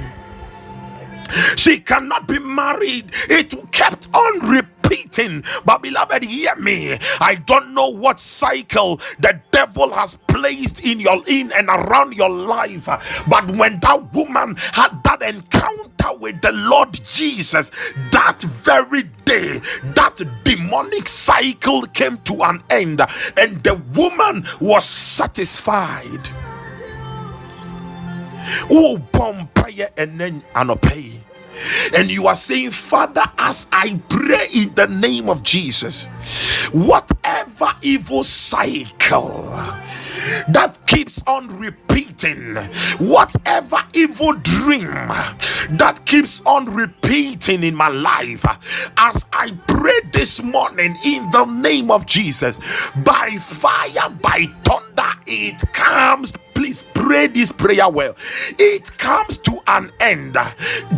[1.56, 3.12] She cannot be married.
[3.30, 5.44] It kept on repeating.
[5.66, 6.98] But, beloved, hear me.
[7.20, 12.30] I don't know what cycle the devil has placed in your in and around your
[12.30, 12.86] life.
[13.28, 17.72] But when that woman had that encounter with the Lord Jesus,
[18.12, 19.60] that very day,
[19.96, 23.02] that demonic cycle came to an end,
[23.38, 26.30] and the woman was satisfied.
[28.70, 31.23] Oh, bompire and then anopay
[31.96, 36.08] and you are saying, Father, as I pray in the name of Jesus,
[36.72, 39.44] whatever evil cycle
[40.50, 42.56] that keeps on repeating,
[43.00, 44.92] whatever evil dream
[45.70, 48.46] that keeps on repeating in my life,
[48.98, 52.60] as I pray this morning in the name of Jesus,
[53.04, 56.32] by fire, by thunder, it comes
[56.64, 58.16] please pray this prayer well.
[58.58, 60.38] It comes to an end.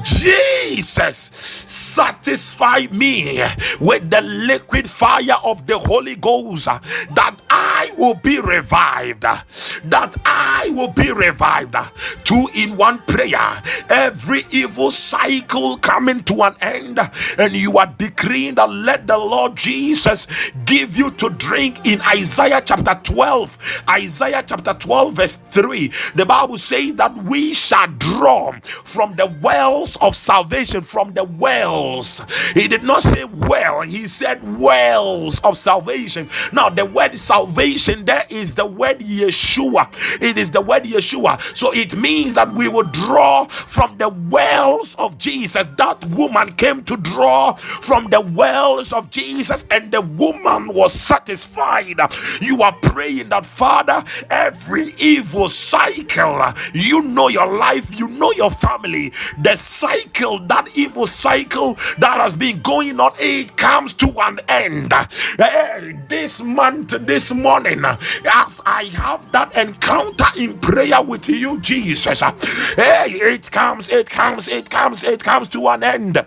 [0.03, 3.41] Jesus, satisfy me
[3.80, 9.22] with the liquid fire of the Holy Ghost that I will be revived.
[9.24, 11.76] That I will be revived.
[12.24, 13.63] Two in one prayer.
[13.89, 16.99] Every evil cycle coming to an end,
[17.39, 20.28] and you are decreeing that let the Lord Jesus
[20.66, 23.84] give you to drink in Isaiah chapter 12.
[23.89, 28.53] Isaiah chapter 12, verse 3 the bible says that we shall draw
[28.84, 32.22] from the wells of salvation from the wells.
[32.53, 36.30] He did not say well he said wells of salvation.
[36.53, 39.89] Now the word salvation there is the word yeshua.
[40.22, 41.39] It is the word yeshua.
[41.56, 45.68] So it means that we will draw from the wells of jesus.
[45.78, 51.99] That woman came to draw from the wells of jesus and the woman was satisfied.
[52.41, 56.42] You are praying that father every evil cycle.
[56.74, 59.12] You know your life, you know your family.
[59.42, 64.94] The cycle, that evil cycle that has been going on, it comes to an end.
[65.38, 72.22] Hey, this month, this morning, as I have that encounter in prayer with you, Jesus,
[72.22, 76.26] hey, it comes, it comes, it comes, it comes to an end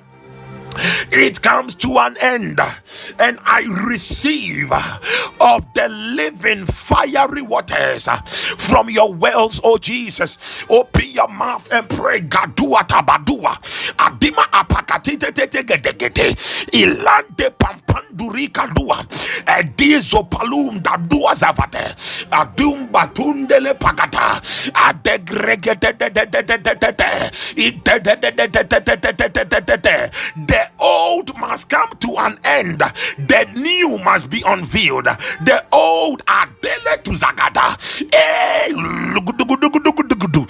[1.12, 2.60] it comes to an end
[3.18, 8.08] and I receive of the living fiery waters
[8.56, 10.64] from your wells, oh Jesus.
[10.68, 12.20] Open your mouth and pray.
[12.20, 13.56] Gadua tabadua.
[13.98, 16.34] Adima apakatite gede
[16.72, 19.06] Ilande pampanduri kadua.
[19.46, 21.94] Edizo palum dadua zavate.
[22.30, 24.40] Adum batundele pagata.
[24.72, 25.92] Adegregete
[30.58, 35.04] the old must come to an end, the new must be unveiled.
[35.04, 37.76] The old adele to zagada.
[38.12, 38.72] Eh,
[40.18, 40.46] gudu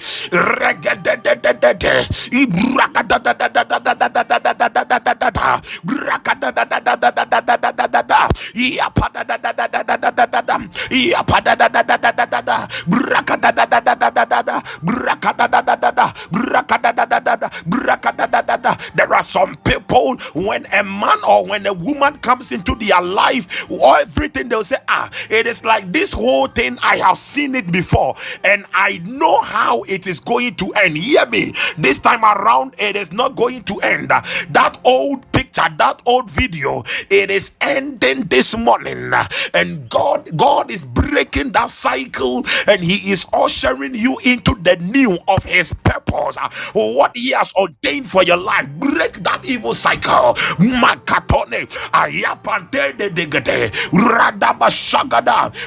[18.95, 23.65] there are some people when a man or when a woman comes into their life
[23.99, 26.77] everything they'll say ah it is like this whole thing.
[26.81, 28.15] I have seen it before.
[28.43, 30.97] And i know how it is going to end.
[30.97, 34.09] Hear me, this time around, it is not going to end.
[34.09, 36.83] That old picture that old video.
[37.09, 39.11] It is ending this morning,
[39.53, 45.17] and God, God is breaking that cycle, and He is ushering you into the new
[45.27, 46.37] of His purpose.
[46.73, 50.35] What He has ordained for your life, break that evil cycle.
[50.59, 51.67] Makatone,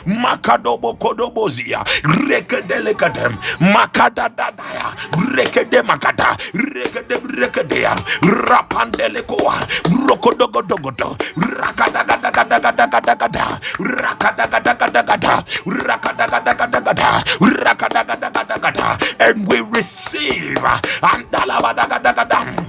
[0.06, 1.82] makadobo kodobozia,
[3.82, 4.86] makadadadaya,
[5.34, 7.96] rekede makada, rekede rekedea,
[8.48, 9.56] rapandelekoa,
[10.06, 11.16] rokodogodogodo,
[11.58, 13.46] rakadagadagadagadagada,
[13.80, 15.34] rakadagadagada,
[15.66, 17.10] rakadagadagada,
[17.64, 18.88] rakadagadagada,
[19.20, 20.58] and we receive.
[21.02, 22.61] Andalabadagadagada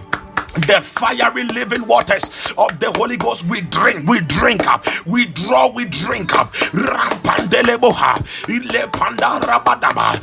[0.55, 3.45] the fiery living waters of the Holy Ghost.
[3.45, 6.53] We drink, we drink up, we draw, we drink up.
[6.73, 10.13] Rampandeleboha, ilepanda rabadaba,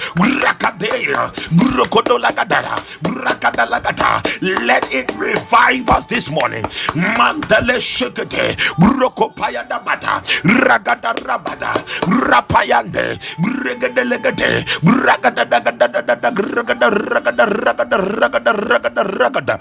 [0.43, 4.23] rakadea, brokodolagadara, brakadalagada.
[4.67, 6.65] Let it revive us this morning.
[6.95, 11.75] Mandele shekete, brokopaya dabada, ragada rabada,
[12.29, 19.57] rapayande, bregadelegade, bragadadagadadada, ragada, ragada, ragada, ragada, ragada, ragada.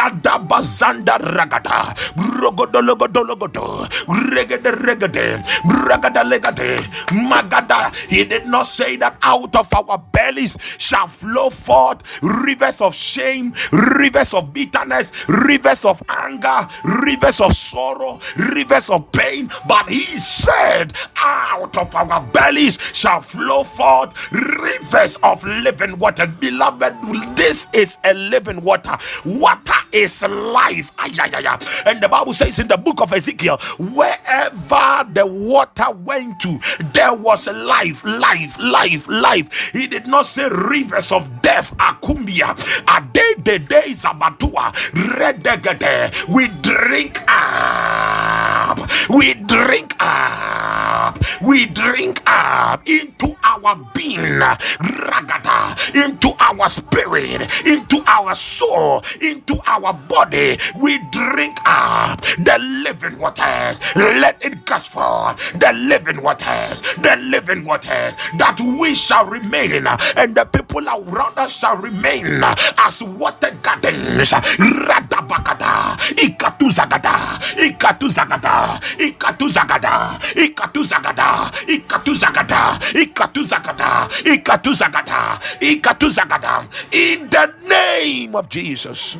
[0.00, 1.92] Yada bazanda ragada.
[2.40, 3.84] Rogodologodologodo.
[4.32, 5.44] Regede regede.
[5.86, 6.80] Ragada legade.
[7.12, 7.94] Magada.
[8.08, 13.52] He did not say that out of our bellies shall flow forth rivers of shame,
[13.72, 16.66] rivers of bitterness, rivers of anger,
[17.04, 19.50] rivers of sorrow, rivers of pain.
[19.68, 26.26] But he said, out of our bellies shall flow forth rivers of living water.
[26.26, 26.94] Beloved,
[27.36, 28.96] this is a living water.
[29.26, 30.92] Water is life.
[30.98, 31.58] Ay, ay, ay.
[31.86, 36.58] And the Bible says in the book of Ezekiel, wherever the water went to,
[36.92, 39.70] there was life, life, life, life.
[39.72, 42.54] He did not say rivers of death, akumbia,
[42.88, 46.28] ade de days abatua, redegede.
[46.28, 48.78] We drink up,
[49.08, 58.34] we drink up, we drink up into our being, ragada, into our spirit, into our
[58.34, 60.58] soul, into our body.
[60.80, 63.80] We drink up the living waters.
[63.96, 70.34] Let it gush forth the living waters, the living waters that we shall remain, and
[70.36, 72.42] the people around us shall remain
[72.78, 74.30] as watered gardens.
[74.32, 86.68] Radabakada, ikatuzagada, ikatuzagada, ikatuzagada, ikatuzagada, ikatuzagada, ikatuzagada, ikatuzagada, ikatuzagada.
[86.92, 89.16] In the name of Jesus.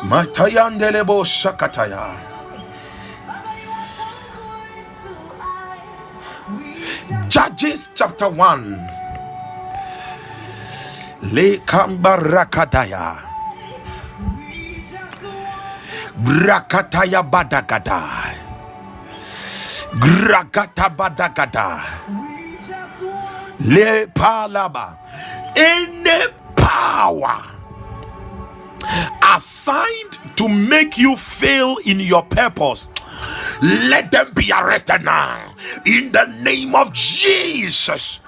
[0.00, 2.16] Matayandelebo Sakataya.
[7.28, 8.80] Judges chapter 1.
[11.36, 13.20] Le Kambarakadaya.
[16.16, 18.00] Brakataya Badagada.
[20.00, 21.84] Grakata Badagada.
[23.68, 24.96] Le Palaba.
[25.54, 27.59] Any power
[29.22, 32.88] assigned to make you fail in your purpose
[33.62, 38.20] let them be arrested now in the name of Jesus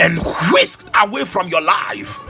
[0.00, 0.18] and
[0.52, 2.20] whisked away from your life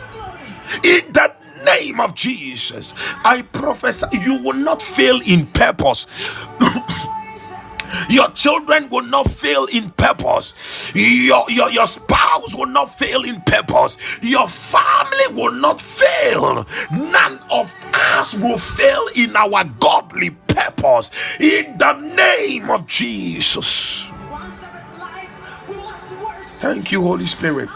[0.85, 1.35] in the
[1.65, 2.95] name of Jesus.
[3.25, 6.07] I prophesy you will not fail in purpose.
[8.11, 10.93] Your children will not fail in purpose.
[10.95, 13.97] Your, your, your spouse will not fail in purpose.
[14.23, 16.67] Your family will not fail.
[16.91, 21.11] None of us will fail in our godly purpose.
[21.41, 24.13] In the name of Jesus.
[26.59, 27.69] Thank you, Holy Spirit.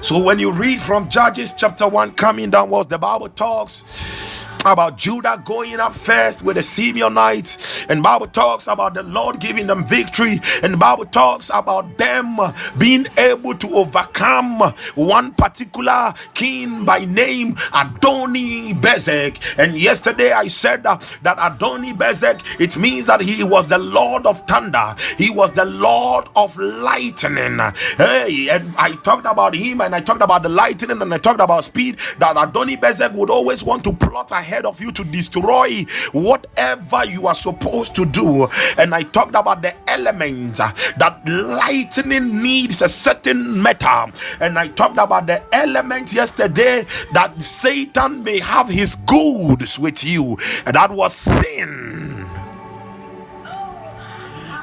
[0.00, 5.42] So when you read from Judges chapter 1 coming downwards, the Bible talks about Judah
[5.44, 10.40] going up first with the Simeonites, and Bible talks about the Lord giving them victory,
[10.62, 12.38] and Bible talks about them
[12.78, 14.60] being able to overcome
[14.94, 19.58] one particular king by name Adoni Bezek.
[19.58, 24.26] And yesterday I said that, that Adoni Bezek it means that he was the Lord
[24.26, 27.58] of thunder, he was the Lord of lightning.
[27.96, 31.40] Hey, and I talked about him, and I talked about the lightning, and I talked
[31.40, 31.98] about speed.
[32.18, 37.26] That Adoni Bezek would always want to plot ahead of you to destroy whatever you
[37.26, 38.46] are supposed to do.
[38.78, 44.10] And I talked about the elements uh, that lightning needs a certain metal.
[44.40, 50.36] And I talked about the elements yesterday that Satan may have his goods with you,
[50.66, 52.28] and that was sin.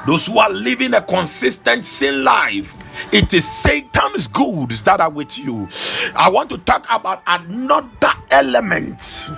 [0.06, 2.76] Those who are living a consistent sin life,
[3.12, 5.68] it is Satan's goods that are with you.
[6.16, 9.30] I want to talk about another element.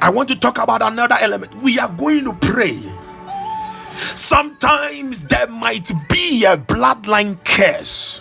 [0.00, 1.54] I want to talk about another element.
[1.62, 2.78] We are going to pray.
[3.94, 8.20] Sometimes there might be a bloodline curse.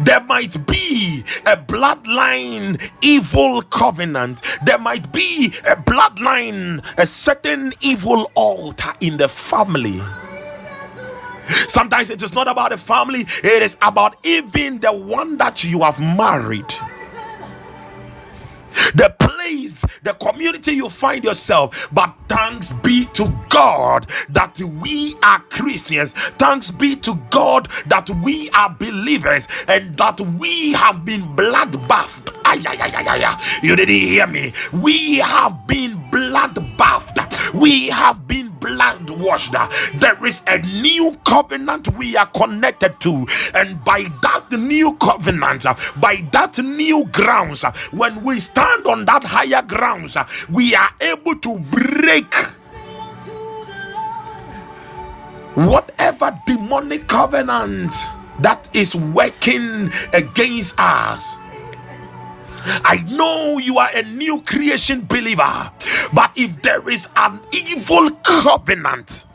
[0.00, 4.42] There might be a bloodline evil covenant.
[4.64, 10.00] There might be a bloodline, a certain evil altar in the family.
[11.68, 15.80] Sometimes it is not about the family, it is about even the one that you
[15.82, 16.72] have married
[18.94, 21.88] the place, the community you find yourself.
[21.92, 26.12] But thanks be to God that we are Christians.
[26.12, 32.41] Thanks be to God that we are believers and that we have been bloodbathed.
[33.62, 34.52] You didn't hear me.
[34.72, 37.52] We have been bloodbathed.
[37.54, 39.52] We have been blood washed.
[39.94, 45.64] There is a new covenant we are connected to, and by that new covenant,
[46.00, 50.16] by that new grounds, when we stand on that higher grounds,
[50.50, 52.34] we are able to break
[55.54, 57.94] whatever demonic covenant
[58.40, 61.36] that is working against us.
[62.64, 65.70] I know you are a new creation believer,
[66.12, 69.26] but if there is an evil covenant,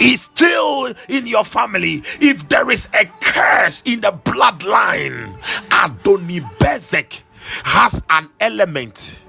[0.00, 5.36] is still in your family, if there is a curse in the bloodline,
[5.70, 7.22] Adoni Bezek
[7.64, 9.24] has an element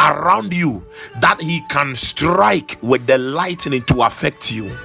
[0.00, 0.84] around you
[1.20, 4.76] that he can strike with the lightning to affect you.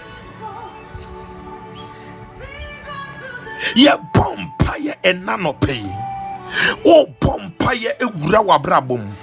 [3.76, 6.09] Yeah, bompire and nanope.
[6.86, 9.14] Oh, bompire ewura wabrabum.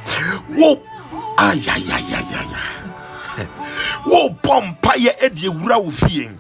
[0.60, 0.78] Oh,
[1.36, 2.62] ayayayayaya.
[4.06, 6.30] Oh, bompire edi ewura wo fie.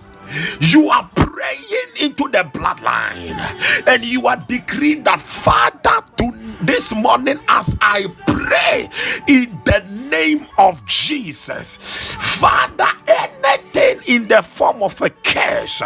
[0.60, 3.38] You are praying into the bloodline
[3.86, 6.32] and you are decreeing that Father to
[6.62, 8.88] this morning as I pray
[9.28, 9.80] in the
[10.10, 11.78] name of Jesus.
[12.14, 15.82] Father, anything in the form of a curse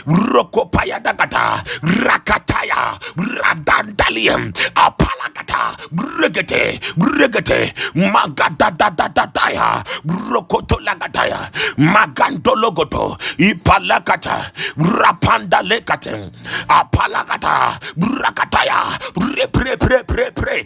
[0.07, 2.97] Rokopaya dagata rakataya.
[3.17, 4.51] Radandalium.
[4.75, 5.75] Apalagata
[6.19, 6.79] regete.
[6.97, 7.73] Regete.
[7.95, 9.83] Magadadadadataya
[10.31, 16.31] rokotolagataya magantologoto ipalakata rapandalekate
[16.69, 17.79] apalagata
[18.21, 18.97] rakataya.
[19.15, 20.63] Repre pre pre pre.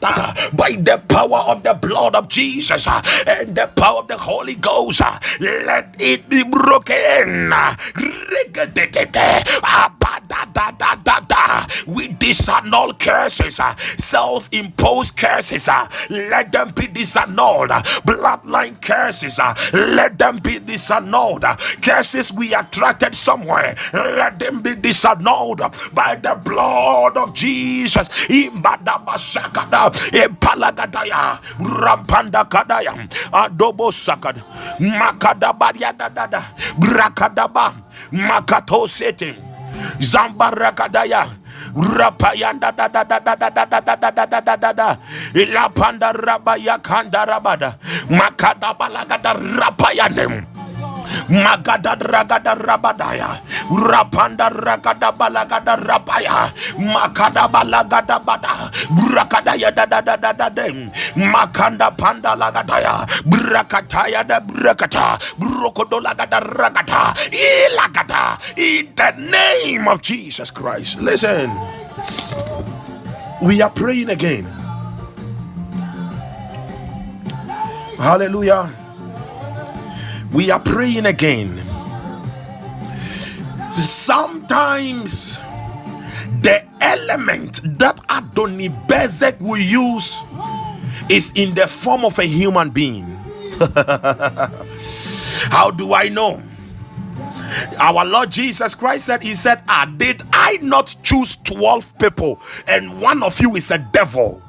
[0.00, 2.39] Da, by the power of the blood of Jesus
[2.86, 7.52] uh, and the power of the Holy Ghost, uh, let it be broken.
[7.52, 9.44] Abadadadadada.
[11.86, 15.68] We disannul curses, uh, self-imposed curses.
[15.68, 17.70] uh, Let them be disannulled.
[18.06, 19.38] Bloodline curses.
[19.72, 21.44] Let them be disannulled.
[21.82, 23.74] Curses we attracted somewhere.
[23.92, 25.60] Let them be disannulled
[25.94, 28.08] by the blood of Jesus.
[32.30, 32.92] Epalagadaya.
[32.92, 32.92] Kadaya.
[33.32, 34.36] Adobo sakad.
[34.80, 36.42] Makadabaria dadada.
[36.78, 37.74] Brakadaba.
[38.12, 39.34] Makato sete.
[40.00, 41.26] Zambarakadaya.
[41.74, 44.96] Rapayanda da da da da da da da da da da da da da da
[45.34, 47.76] Ilapanda rabaya kanda rabada
[48.10, 50.42] Makada balagada rapayandem
[51.30, 60.32] Magada ragada rabadaya Rapanda ragada balagada rapaya Makada balagada bada Brakadaya da da da da
[60.32, 69.88] da dem Makanda panda lagadaya Brakataya da brakata Brokodo lagada ragata Ilagada In the name
[69.88, 71.00] of Jesus Christ.
[71.00, 71.50] Listen
[73.42, 74.46] We are praying again.
[77.98, 78.79] Hallelujah
[80.32, 81.58] we are praying again.
[83.70, 85.38] Sometimes
[86.42, 90.22] the element that Adoni Bezek will use
[91.08, 93.04] is in the form of a human being.
[95.50, 96.42] How do I know?
[97.78, 103.00] Our Lord Jesus Christ said, He said, ah, Did I not choose 12 people and
[103.00, 104.42] one of you is a devil?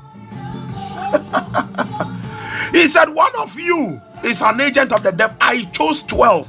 [2.72, 5.36] he said, One of you is an agent of the devil.
[5.42, 6.48] I chose 12.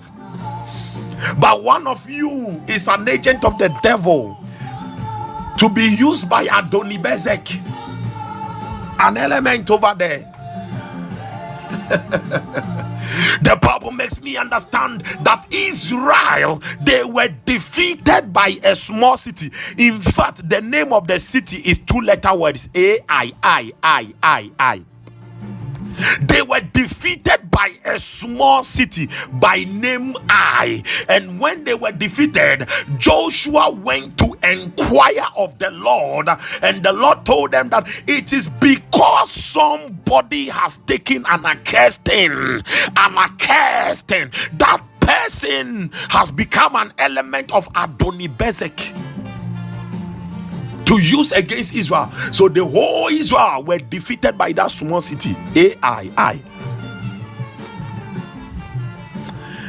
[1.39, 4.37] But one of you is an agent of the devil
[5.59, 7.61] to be used by Adoni Bezek,
[9.01, 10.29] an element over there.
[13.43, 19.51] the Bible makes me understand that Israel they were defeated by a small city.
[19.79, 24.15] In fact, the name of the city is two letter words A I I I
[24.23, 24.85] I I.
[26.21, 30.83] They were defeated by a small city by name Ai.
[31.09, 32.67] And when they were defeated,
[32.97, 36.29] Joshua went to inquire of the Lord,
[36.63, 42.33] and the Lord told them that it is because somebody has taken an accursed thing,
[42.33, 44.31] an accursed thing.
[44.55, 49.12] That person has become an element of Adoni Bezek
[50.93, 52.11] to use against Israel.
[52.33, 55.35] So the whole Israel were defeated by that small city.
[55.57, 56.11] AI.
[56.17, 56.43] I.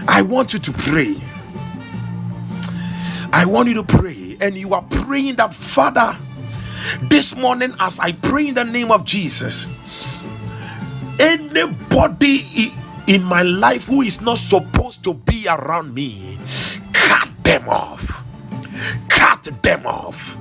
[0.07, 1.15] I want you to pray.
[3.32, 6.17] I want you to pray, and you are praying that Father,
[7.03, 9.67] this morning, as I pray in the name of Jesus,
[11.19, 12.71] anybody
[13.07, 16.38] in my life who is not supposed to be around me,
[16.93, 18.24] cut them off.
[19.09, 20.37] Cut them off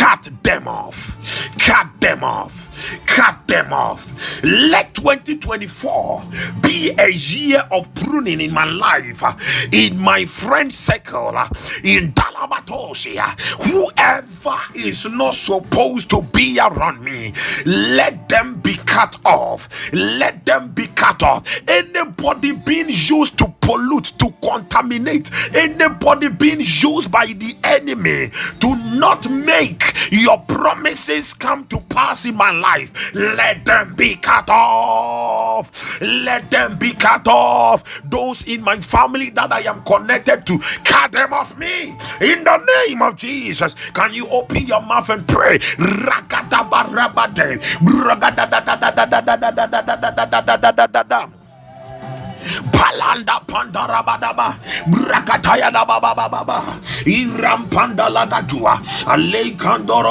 [0.00, 4.42] cut them off, cut them off, cut them off.
[4.42, 6.22] Let 2024
[6.62, 9.22] be a year of pruning in my life,
[9.72, 11.28] in my friend circle,
[11.84, 13.38] in Dalabatosia.
[13.66, 17.32] Whoever is not supposed to be around me,
[17.66, 19.68] let them be cut off.
[19.92, 21.60] Let them be cut off.
[21.68, 28.29] Anybody being used to pollute, to contaminate, anybody being used by the enemy
[28.60, 34.48] to not make your promises come to pass in my life, let them be cut
[34.50, 36.00] off.
[36.00, 37.84] Let them be cut off.
[38.04, 42.86] Those in my family that I am connected to, cut them off me in the
[42.88, 43.74] name of Jesus.
[43.92, 45.58] Can you open your mouth and pray?
[52.72, 54.54] palanda pandarabadaba
[54.88, 58.78] brakataya dababababa irampanda lagatua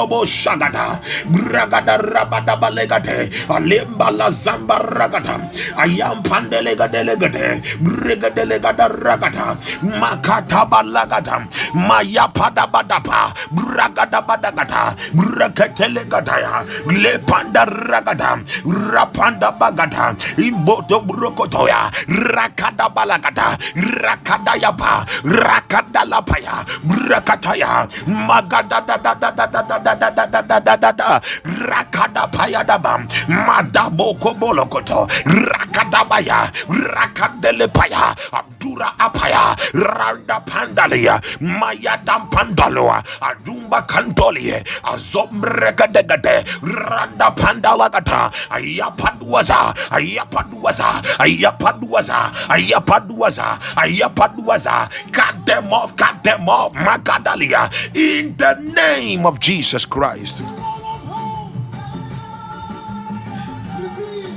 [0.08, 0.98] bo shagata
[1.30, 5.36] Brakada rabadaba legate alemba la zamba ragata
[5.76, 9.56] ayampande legade legate bregade legada ragata
[10.00, 14.82] makataba lagata mayapada badapa bragada badagata
[15.14, 16.04] brakatele
[17.02, 21.90] Le panda ragata rapanda bagata imboto brokotoya
[22.20, 23.56] rakada balagata
[24.04, 30.42] rakada yapa rakada lapaya brakataya magada da da da da da da da da da
[30.42, 31.08] da da da da
[31.66, 32.24] rakada
[36.08, 42.98] baya rakadele paya adura apaya randa pandalia maya dam pandaloa
[43.28, 44.58] adumba kantolie
[44.92, 50.88] azomrekadegade randa pandalagata ayapaduaza ayapaduaza
[51.24, 52.09] ayapaduaza
[52.48, 60.44] ayapaduaza ayapaduaza cut them off cut them off magadalia in the name of jesus christ.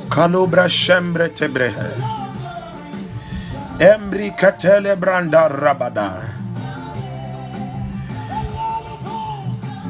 [0.10, 1.90] Kalobra shembre tebrehe.
[3.80, 6.30] Embri katele branda rabada.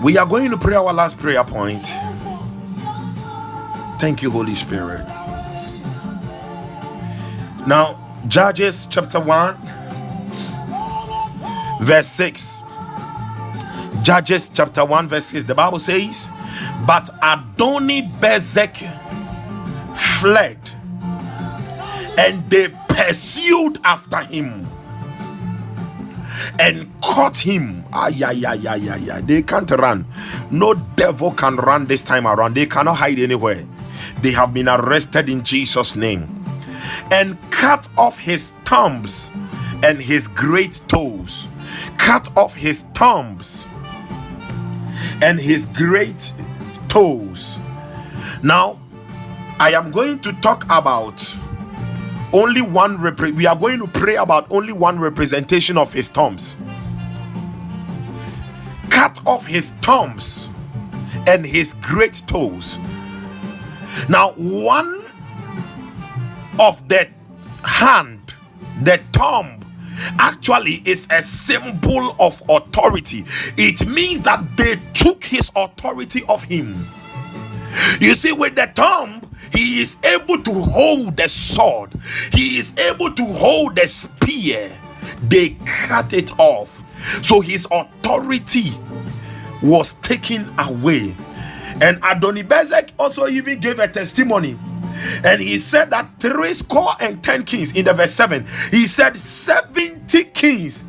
[0.01, 1.85] We are going to pray our last prayer point.
[3.99, 5.12] Thank you holy spirit
[7.67, 9.57] now judges chapter 1
[11.81, 12.63] verse 6
[14.01, 16.29] judges chapter 1 verse 6 the bible says
[16.85, 18.75] but adoni bezek
[19.95, 20.57] fled
[22.19, 24.67] and they pursued after him
[26.59, 27.83] and caught him.
[27.93, 29.21] Ah, yeah, yeah, yeah, yeah, yeah.
[29.21, 30.05] They can't run.
[30.51, 32.55] No devil can run this time around.
[32.55, 33.63] They cannot hide anywhere.
[34.21, 36.42] They have been arrested in Jesus' name
[37.11, 39.29] and cut off his thumbs
[39.83, 41.47] and his great toes.
[41.97, 43.65] Cut off his thumbs
[45.21, 46.33] and his great
[46.87, 47.57] toes.
[48.41, 48.79] Now,
[49.59, 51.37] I am going to talk about
[52.33, 52.99] only one
[53.35, 56.57] we are going to pray about only one representation of his thumbs.
[58.89, 60.49] Cut off his thumbs
[61.27, 62.77] and his great toes.
[64.09, 65.02] Now, one
[66.59, 67.09] of the
[67.63, 68.33] hand,
[68.83, 69.59] the thumb,
[70.19, 73.25] actually is a symbol of authority.
[73.57, 76.85] It means that they took his authority of him.
[77.99, 81.91] You see, with the thumb, he is able to hold the sword,
[82.31, 84.71] he is able to hold the spear.
[85.27, 86.83] They cut it off.
[87.23, 88.71] So his authority
[89.61, 91.15] was taken away.
[91.81, 94.57] And Adonibezek also even gave a testimony.
[95.23, 98.45] And he said that three score and ten kings in the verse 7.
[98.71, 100.83] He said 70 kings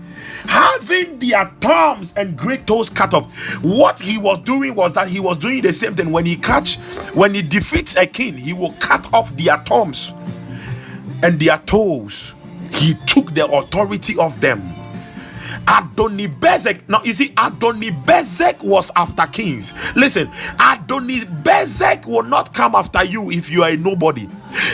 [0.47, 3.33] having their thumbs and great toes cut off.
[3.63, 6.13] What he was doing was that he was doing the same thing.
[6.13, 6.77] When he catch,
[7.15, 10.13] when he defeats a king, he will cut off their thumbs
[11.23, 12.35] and their toes.
[12.73, 14.84] He took the authority of them.
[15.67, 16.89] Adonibezek.
[16.89, 19.73] Now, you see, Adonibezek was after kings.
[19.97, 20.29] Listen,
[20.59, 24.29] Adonibezek will not come after you if you are a nobody.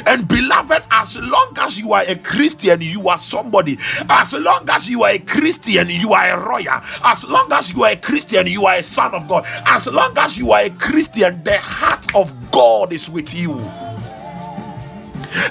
[0.07, 3.79] And beloved, as long as you are a Christian, you are somebody.
[4.09, 6.81] As long as you are a Christian, you are a royal.
[7.05, 9.45] As long as you are a Christian, you are a son of God.
[9.67, 13.61] As long as you are a Christian, the heart of God is with you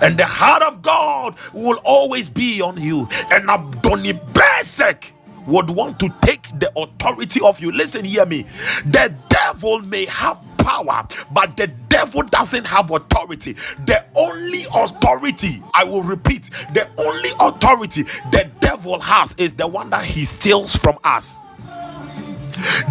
[0.01, 3.07] and the heart of God will always be on you.
[3.31, 5.11] And Abdoni Besek
[5.47, 7.71] would want to take the authority of you.
[7.71, 8.45] Listen, hear me.
[8.85, 13.53] The devil may have power, but the devil doesn't have authority.
[13.85, 19.89] The only authority, I will repeat, the only authority the devil has is the one
[19.89, 21.37] that he steals from us.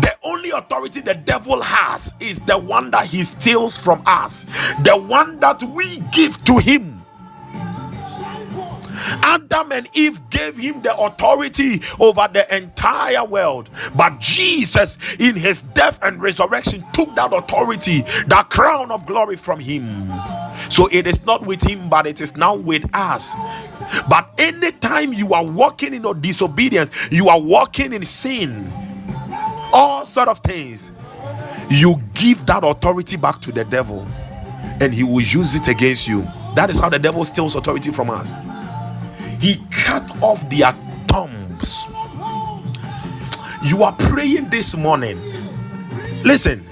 [0.01, 4.45] The only authority the devil has is the one that he steals from us,
[4.83, 6.98] the one that we give to him.
[9.23, 13.71] Adam and Eve gave him the authority over the entire world.
[13.97, 19.61] But Jesus, in his death and resurrection, took that authority, that crown of glory from
[19.61, 20.13] him.
[20.71, 23.35] So it is not with him, but it is now with us.
[24.09, 28.71] But anytime you are walking in disobedience, you are walking in sin,
[29.73, 30.93] all sort of things,
[31.71, 34.07] you give that authority back to the devil,
[34.81, 36.23] and he will use it against you.
[36.55, 38.35] That is how the devil steals authority from us
[39.41, 40.73] he cut off their
[41.09, 41.87] thumbs.
[43.63, 45.19] You are praying this morning.
[46.25, 46.65] Listen.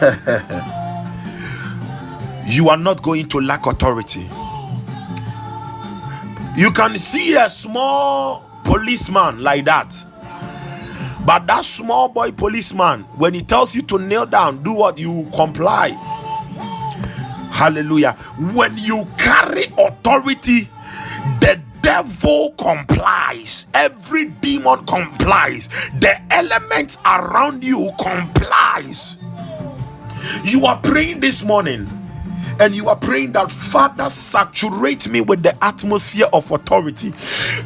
[2.46, 4.28] you are not going to lack authority.
[6.56, 9.94] You can see a small policeman like that.
[11.26, 15.28] But that small boy policeman, when he tells you to kneel down, do what you
[15.34, 15.90] comply.
[17.56, 18.12] Hallelujah.
[18.52, 20.68] When you carry authority,
[21.40, 29.16] the devil complies, every demon complies, the elements around you complies.
[30.44, 31.88] You are praying this morning
[32.60, 37.12] and you are praying that Father saturate me with the atmosphere of authority.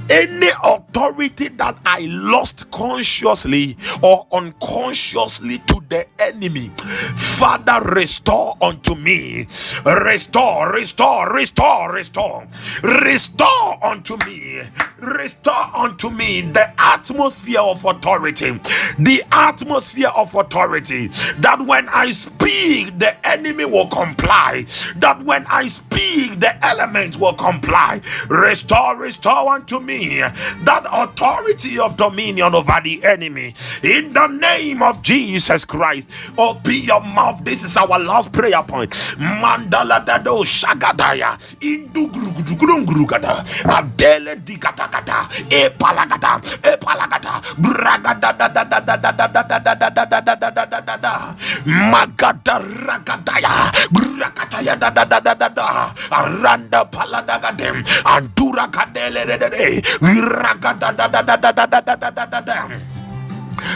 [0.08, 6.70] Any authority that I lost consciously or unconsciously to the enemy,
[7.16, 9.46] Father, restore unto me.
[9.84, 12.46] Restore, restore, restore, restore,
[12.82, 14.60] restore unto me.
[14.98, 18.52] Restore unto me the atmosphere of authority,
[18.98, 24.64] the atmosphere of authority that when I speak, the enemy will comply
[24.96, 28.00] that when I speak, the elements will comply.
[28.28, 35.02] Restore, restore unto me that authority of dominion over the enemy in the name of
[35.02, 36.10] Jesus Christ.
[36.38, 37.44] Open your mouth.
[37.44, 38.90] This is our last prayer point.
[39.18, 48.80] Mandala dado shagadaya indu gurugurugurugada adele digadagada e palagada e palagada bragada da da da
[48.80, 51.34] da da da da da da da da da da da da da da
[51.66, 55.66] magada ragadaya brakataya da da da da da da
[56.10, 59.80] aranda paladagadem andura kadele de de de
[60.20, 62.99] ragada da da da da da da da da da da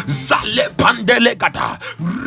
[0.06, 1.78] Zale pandele kata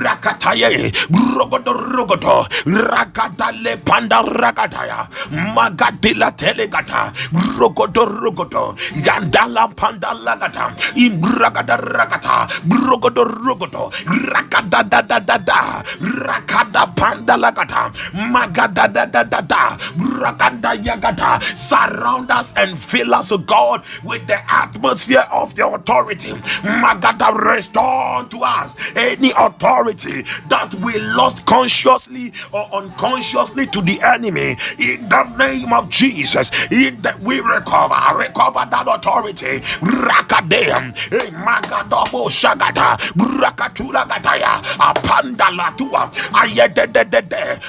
[0.04, 0.92] rakataye
[1.38, 5.08] rogodo rogodo rakatale panda rakataya
[5.56, 7.12] magadila telegata
[7.58, 13.92] rogodo rogodo gandala panda lagata imbragada rakata rogodo rogodo
[14.32, 15.84] rakada da da da da
[16.28, 17.92] rakada panda lagata
[18.32, 19.78] magada da da da da
[20.22, 26.32] rakanda yagata surround us and fill us God with the atmosphere of your authority.
[26.64, 34.58] Magada restore to us any authority that we lost consciously or unconsciously to the enemy
[34.80, 36.52] in the name of Jesus.
[36.72, 39.60] In that we recover, recover that authority.
[39.82, 47.04] Rakadem, eh, Magadobo Shagata, Rakatula Gataya, Apanda Latua, Ayedede,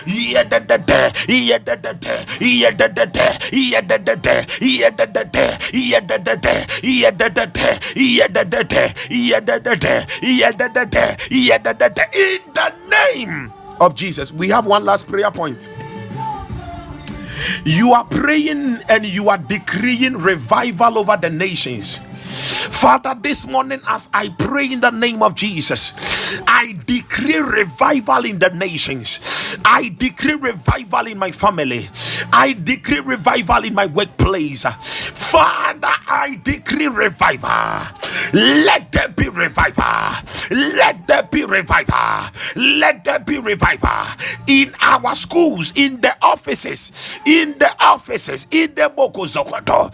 [0.07, 4.47] Yedede, Yedede, Yedede, Yedede, Yedede,
[5.73, 9.58] Yedede, Yedede, Yedede, Yedede, in
[12.55, 14.33] the name of Jesus.
[14.33, 15.69] We have one last prayer point.
[17.65, 21.99] You are praying and you are decreeing revival over the nations.
[21.99, 25.93] Father, this morning, as I pray in the name of Jesus,
[26.47, 29.21] I decree revival in the nations.
[29.65, 31.89] I decree revival in my family.
[32.33, 34.65] I decree revival in my workplace.
[35.31, 37.87] Father, I decree revival.
[38.33, 39.85] Let there be revival.
[40.51, 42.31] Let there be revival.
[42.57, 44.07] Let there be revival
[44.47, 46.93] in our schools, in the offices,
[47.26, 49.93] in the offices, in the Bokozokoto,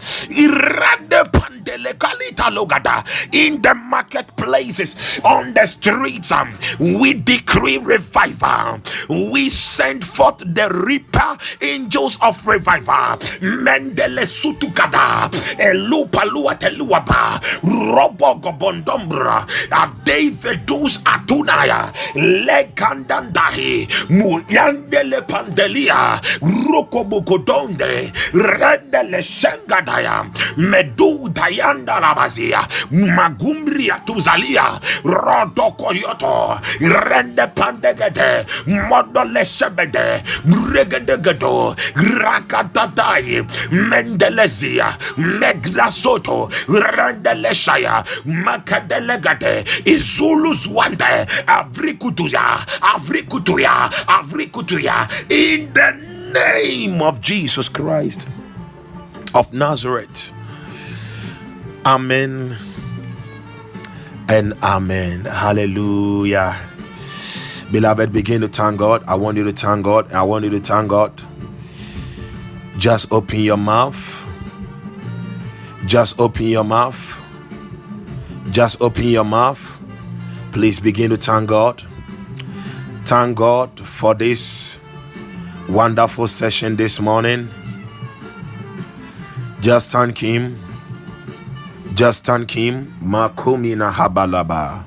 [3.33, 6.31] in the marketplaces, on the streets.
[6.31, 8.79] um, We decree revival.
[9.09, 13.17] We send forth the reaper angels of revival.
[13.41, 15.24] Mendele Sutukada,
[15.59, 30.25] Elupalua Teluaba, Robo Gobondombra, Adevedus Atunaya, Lekandandahi, Muyandele Pandelia, Rokobukodonde, Rendele Shengadaya,
[30.57, 40.23] Medu Dayanda Labazia, Magumbria Tuzalia, Rodokoyoto, Rende Pandegede, Modole Sebede,
[40.73, 57.21] Regedegado, Rakatadai, Mendelezia, Megrasoto, Rendeleshaya, Makadelegate, Izulus Wande, Avrikutuya, Avrikutuya, Avrikutuya, in the name of
[57.21, 58.27] Jesus Christ
[59.33, 60.31] of Nazareth.
[61.85, 62.57] Amen
[64.29, 65.25] and amen.
[65.25, 66.55] Hallelujah.
[67.71, 69.03] Beloved, begin to thank God.
[69.07, 70.11] I want you to thank God.
[70.13, 71.21] I want you to thank God.
[72.77, 74.24] Just open your mouth.
[75.87, 77.23] Just open your mouth.
[78.51, 79.79] Just open your mouth.
[80.51, 81.83] Please begin to thank God.
[83.05, 84.79] Thank God for this
[85.69, 87.49] wonderful session this morning.
[89.61, 90.57] Just thank Him.
[91.93, 92.93] Just thank Him.
[93.03, 94.83] Makumina habalaba.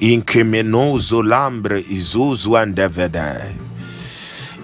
[0.00, 3.56] Inkemenozo lambre izuzu andevede.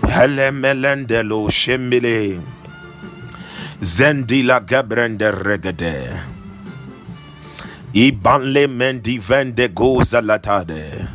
[0.08, 2.40] Helemelendelo shembele.
[3.84, 6.20] Zendila gabrende regede.
[7.92, 11.06] Ibanle mendi vende goza latade.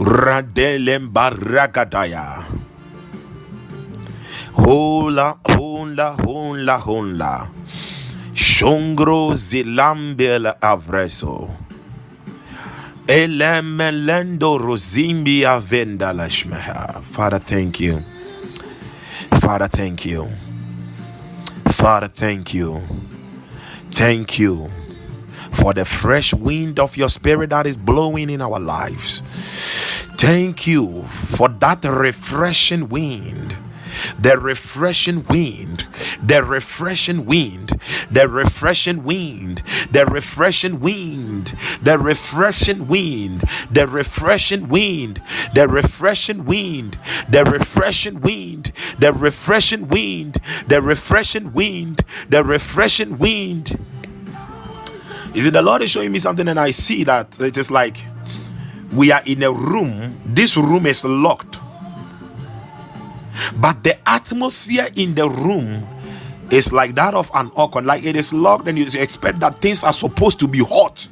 [0.00, 2.44] Radelem baragadaya.
[4.56, 7.50] Hola, hola, hola, hola.
[8.32, 11.50] Shongro zilambel avreso.
[13.06, 17.02] Elemelendo rozimbi avenda lashmeha.
[17.04, 18.02] Father, thank you.
[19.42, 20.26] Father, thank you.
[21.80, 22.82] Father, thank you.
[23.90, 24.70] Thank you
[25.50, 29.22] for the fresh wind of your spirit that is blowing in our lives.
[30.18, 33.56] Thank you for that refreshing wind.
[34.18, 35.86] The refreshing wind,
[36.22, 37.70] the refreshing wind,
[38.10, 45.22] the refreshing wind, the refreshing wind, the refreshing wind, the refreshing wind,
[45.54, 53.78] the refreshing wind, the refreshing wind, the refreshing wind, the refreshing wind, the refreshing wind.
[55.34, 57.96] Is it the Lord is showing me something and I see that it is like
[58.92, 61.60] we are in a room, this room is locked,
[63.56, 65.86] but the atmosphere in the room
[66.50, 69.84] is like that of an organ, like it is locked, and you expect that things
[69.84, 71.06] are supposed to be hot,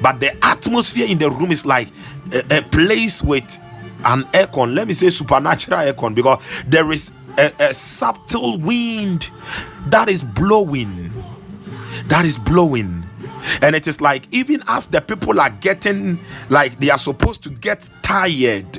[0.00, 1.88] but the atmosphere in the room is like
[2.32, 3.58] a, a place with
[4.04, 4.74] an aircon.
[4.74, 9.30] Let me say supernatural aircon because there is a, a subtle wind
[9.88, 11.10] that is blowing,
[12.06, 13.04] that is blowing
[13.62, 16.18] and it is like even as the people are getting
[16.50, 18.70] like they are supposed to get tired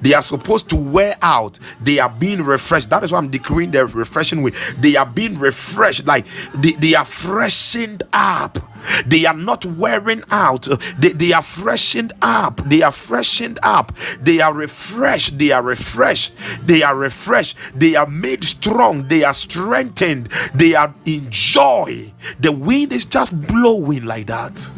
[0.00, 2.90] they are supposed to wear out they are being refreshed.
[2.90, 4.52] That is why i'm decreeing the refreshing way.
[4.78, 8.58] They are being refreshed like they, they are freshened up
[9.06, 10.68] they are not wearing out.
[10.98, 12.60] They, they are freshened up.
[12.68, 13.94] They are freshened up.
[14.20, 15.38] They are refreshed.
[15.38, 16.34] They are refreshed.
[16.66, 17.56] They are refreshed.
[17.74, 19.08] They are made strong.
[19.08, 20.28] They are strengthened.
[20.54, 22.12] They are in joy.
[22.40, 24.70] The wind is just blowing like that.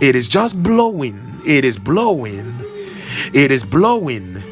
[0.00, 1.40] It is just blowing.
[1.46, 2.54] It is blowing.
[3.32, 4.42] It is blowing.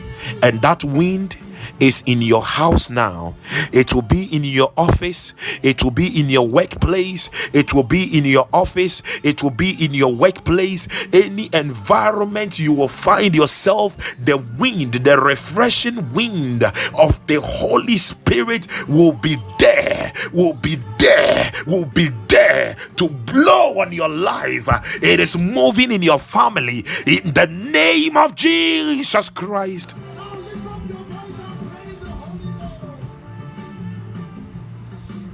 [0.42, 1.36] And that wind
[1.80, 3.34] is in your house now.
[3.72, 5.34] It will be in your office.
[5.62, 7.30] It will be in your workplace.
[7.52, 9.02] It will be in your office.
[9.22, 10.88] It will be in your workplace.
[11.12, 16.64] Any environment you will find yourself, the wind, the refreshing wind
[16.98, 23.80] of the Holy Spirit will be there, will be there, will be there to blow
[23.80, 24.68] on your life.
[25.02, 29.96] It is moving in your family in the name of Jesus Christ.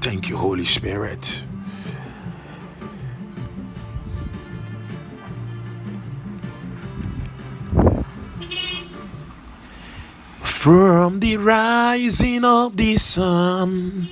[0.02, 1.46] Thank you, Holy Spirit.
[10.42, 14.08] From the rising of the sun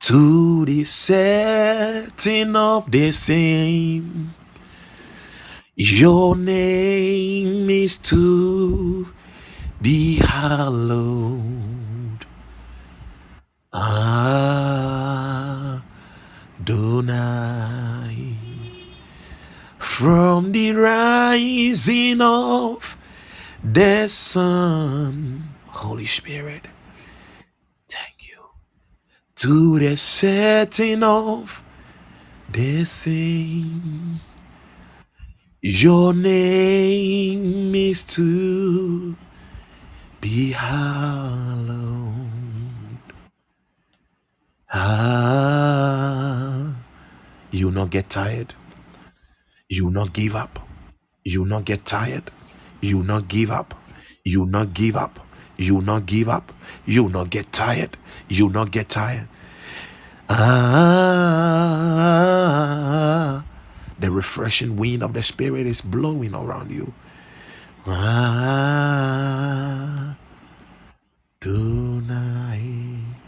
[0.00, 4.32] to the setting of the same,
[5.76, 9.08] your name is to
[9.82, 11.71] be hallowed.
[13.74, 13.96] Adonai.
[19.78, 22.98] From the rising of
[23.64, 26.66] the sun, Holy Spirit,
[27.88, 28.38] thank you,
[29.36, 31.62] to the setting of
[32.50, 34.20] the same.
[35.62, 39.16] Your name is to
[40.20, 42.31] be hallowed.
[44.72, 46.66] Ah,
[47.52, 48.54] you will not get tired.
[49.68, 50.60] You will not give up.
[51.24, 52.30] You will not get tired.
[52.80, 53.74] You will not give up.
[54.24, 55.20] You will not give up.
[55.58, 56.52] You will not give up.
[56.86, 57.98] You will not get tired.
[58.28, 59.28] You will not get tired.
[60.30, 60.44] Ah,
[63.98, 66.92] the refreshing wind of the Spirit is blowing around you.
[67.86, 68.26] Ah,
[71.40, 73.21] tonight.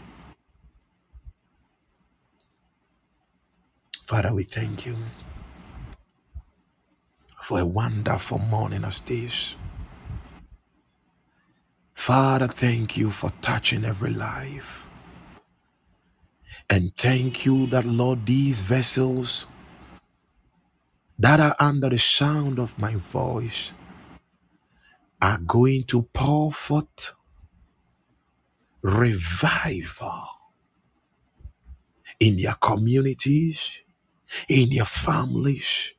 [4.05, 4.97] Father, we thank you
[7.41, 9.55] for a wonderful morning as this.
[11.95, 14.87] Father, thank you for touching every life.
[16.69, 19.47] And thank you that, Lord, these vessels
[21.19, 23.73] that are under the sound of my voice
[25.21, 27.15] are going to pour forth
[28.83, 30.27] revival
[32.19, 33.69] in their communities,
[34.49, 35.93] in their families,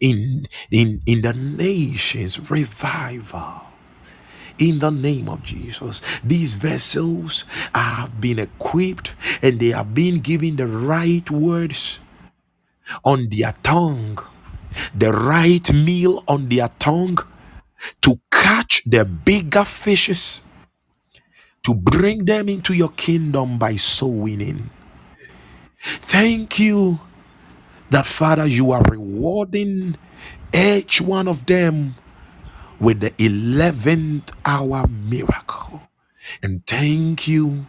[0.00, 3.62] in, in, in the nations, revival
[4.58, 6.02] in the name of Jesus.
[6.24, 12.00] These vessels have been equipped and they have been given the right words
[13.04, 14.18] on their tongue,
[14.94, 17.18] the right meal on their tongue
[18.02, 20.42] to catch the bigger fishes,
[21.64, 24.70] to bring them into your kingdom by soul winning.
[25.90, 27.00] Thank you
[27.90, 29.96] that, Father, you are rewarding
[30.54, 31.96] each one of them
[32.80, 35.82] with the 11th hour miracle.
[36.42, 37.66] And thank you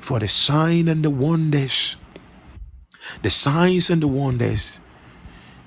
[0.00, 1.96] for the sign and the wonders,
[3.22, 4.80] the signs and the wonders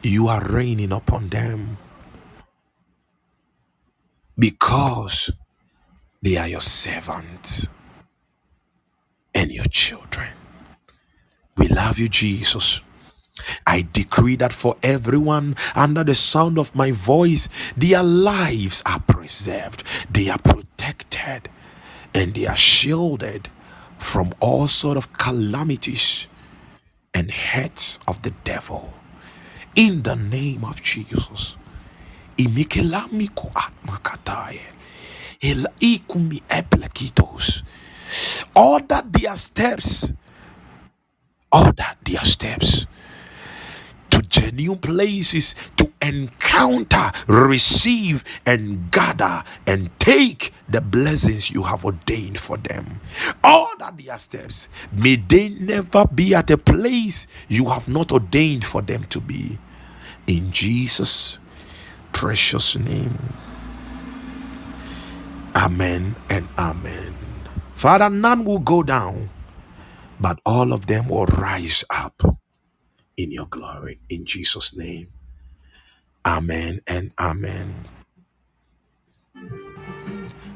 [0.02, 1.78] you are raining upon them
[4.38, 5.32] because
[6.22, 7.68] they are your servants
[9.36, 10.30] and your children.
[11.58, 12.82] We love you, Jesus.
[13.68, 19.84] I decree that for everyone under the sound of my voice, their lives are preserved,
[20.12, 21.50] they are protected,
[22.14, 23.50] and they are shielded
[23.98, 26.28] from all sort of calamities
[27.14, 28.94] and hurts of the devil.
[29.76, 31.56] In the name of Jesus.
[32.38, 34.62] Imikelamiku atmakataye.
[35.42, 37.64] Ela ikumi eplekitos.
[38.56, 40.14] Order their steps.
[41.52, 42.88] Order their steps
[44.30, 52.58] genuine places to encounter, receive, and gather and take the blessings you have ordained for
[52.58, 53.02] them.
[53.44, 58.66] All that their steps may they never be at a place you have not ordained
[58.66, 59.58] for them to be.
[60.28, 61.40] In Jesus'
[62.14, 63.18] precious name.
[65.56, 67.16] Amen and amen.
[67.76, 69.30] Father, none will go down,
[70.20, 72.24] but all of them will rise up
[73.20, 74.00] in your glory.
[74.10, 75.10] In Jesus' name.
[76.26, 77.86] Amen and amen.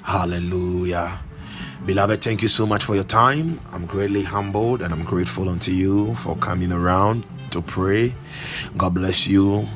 [0.03, 1.21] Hallelujah.
[1.85, 3.59] Beloved, thank you so much for your time.
[3.73, 8.15] I'm greatly humbled and I'm grateful unto you for coming around to pray.
[8.77, 9.67] God bless you.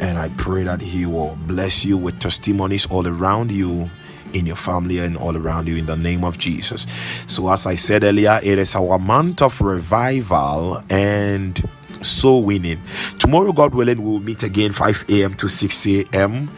[0.00, 3.90] And I pray that He will bless you with testimonies all around you,
[4.34, 6.86] in your family, and all around you in the name of Jesus.
[7.28, 11.62] So, as I said earlier, it is our month of revival and
[12.02, 12.80] soul winning.
[13.18, 15.34] Tomorrow, God willing, we'll meet again 5 a.m.
[15.34, 16.50] to 6 a.m.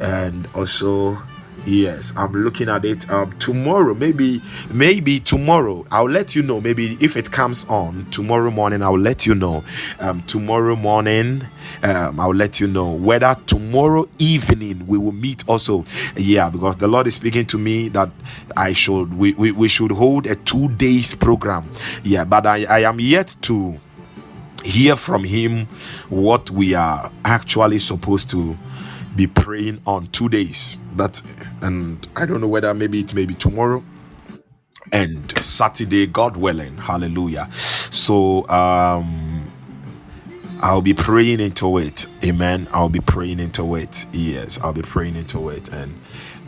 [0.00, 1.18] And also,
[1.66, 3.10] Yes, I'm looking at it.
[3.10, 4.40] Um, tomorrow, maybe,
[4.72, 6.60] maybe tomorrow, I'll let you know.
[6.60, 9.62] Maybe if it comes on tomorrow morning, I'll let you know.
[9.98, 11.42] Um, tomorrow morning,
[11.82, 15.84] um, I'll let you know whether tomorrow evening we will meet also.
[16.16, 18.10] Yeah, because the Lord is speaking to me that
[18.56, 21.70] I should we, we, we should hold a two days program.
[22.02, 23.78] Yeah, but I, I am yet to
[24.64, 25.66] hear from him
[26.10, 28.56] what we are actually supposed to
[29.16, 31.22] be praying on two days that
[31.62, 33.82] and i don't know whether maybe it may be tomorrow
[34.92, 39.42] and saturday god willing hallelujah so um
[40.62, 42.06] I'll be praying into it.
[42.24, 42.68] Amen.
[42.72, 44.06] I'll be praying into it.
[44.12, 45.70] Yes, I'll be praying into it.
[45.70, 45.98] And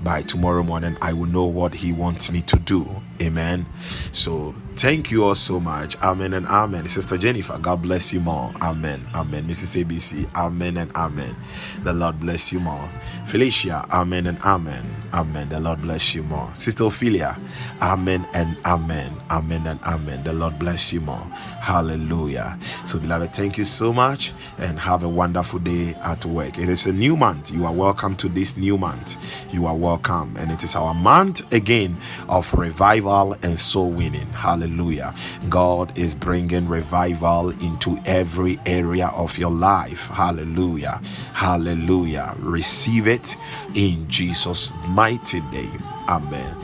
[0.04, 2.88] by tomorrow morning, I will know what He wants me to do.
[3.22, 3.66] Amen.
[4.12, 5.96] So thank you all so much.
[6.02, 6.88] Amen and amen.
[6.88, 8.52] Sister Jennifer, God bless you more.
[8.60, 9.06] Amen.
[9.14, 9.46] Amen.
[9.46, 9.84] Mrs.
[9.84, 11.36] ABC, amen and amen.
[11.84, 12.90] The Lord bless you more.
[13.24, 14.84] Felicia, amen and amen.
[15.14, 15.48] Amen.
[15.50, 16.50] The Lord bless you more.
[16.54, 17.38] Sister Ophelia,
[17.80, 19.12] amen and amen.
[19.30, 20.24] Amen and amen.
[20.24, 21.26] The Lord bless you more.
[21.60, 22.58] Hallelujah.
[22.86, 26.58] So, beloved, thank you so much and have a wonderful day at work.
[26.58, 27.52] It is a new month.
[27.52, 29.16] You are welcome to this new month.
[29.52, 30.34] You are welcome.
[30.38, 31.96] And it is our month again
[32.28, 34.26] of revival and soul winning.
[34.28, 35.14] Hallelujah.
[35.48, 40.08] God is bringing revival into every area of your life.
[40.08, 41.00] Hallelujah.
[41.34, 42.34] Hallelujah.
[42.38, 43.36] Receive it
[43.74, 45.82] in Jesus' mighty name.
[46.08, 46.56] Amen.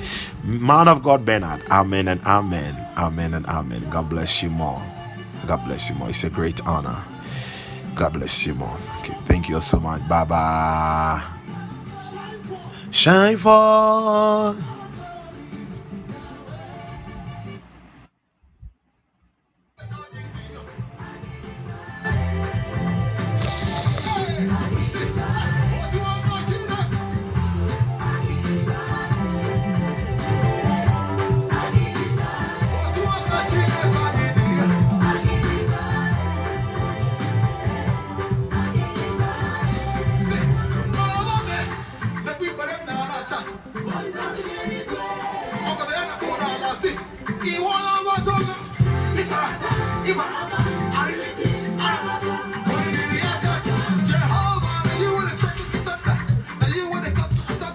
[0.44, 1.62] Man of God, Bernard.
[1.70, 2.74] Amen and amen.
[2.96, 3.88] Amen and amen.
[3.90, 4.82] God bless you more.
[5.46, 6.08] God bless you more.
[6.08, 7.04] It's a great honor.
[7.94, 8.78] God bless you more.
[9.00, 10.06] Okay, thank you so much.
[10.08, 11.22] Bye bye.
[12.90, 14.77] Shine forth.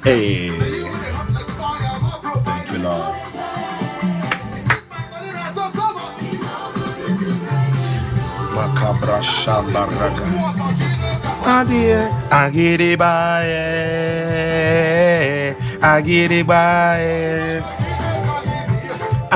[0.03, 0.49] Hey.
[2.45, 3.15] Thank you, Lord.
[8.55, 10.25] Makabra shalaraga.
[11.43, 11.99] Adie,
[12.31, 13.59] agiri bae,
[15.93, 17.61] agiri bae,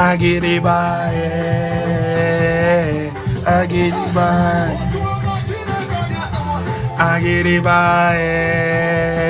[0.07, 1.27] agiri bae,
[3.57, 4.77] agiri bae,
[7.11, 9.26] agiri bae.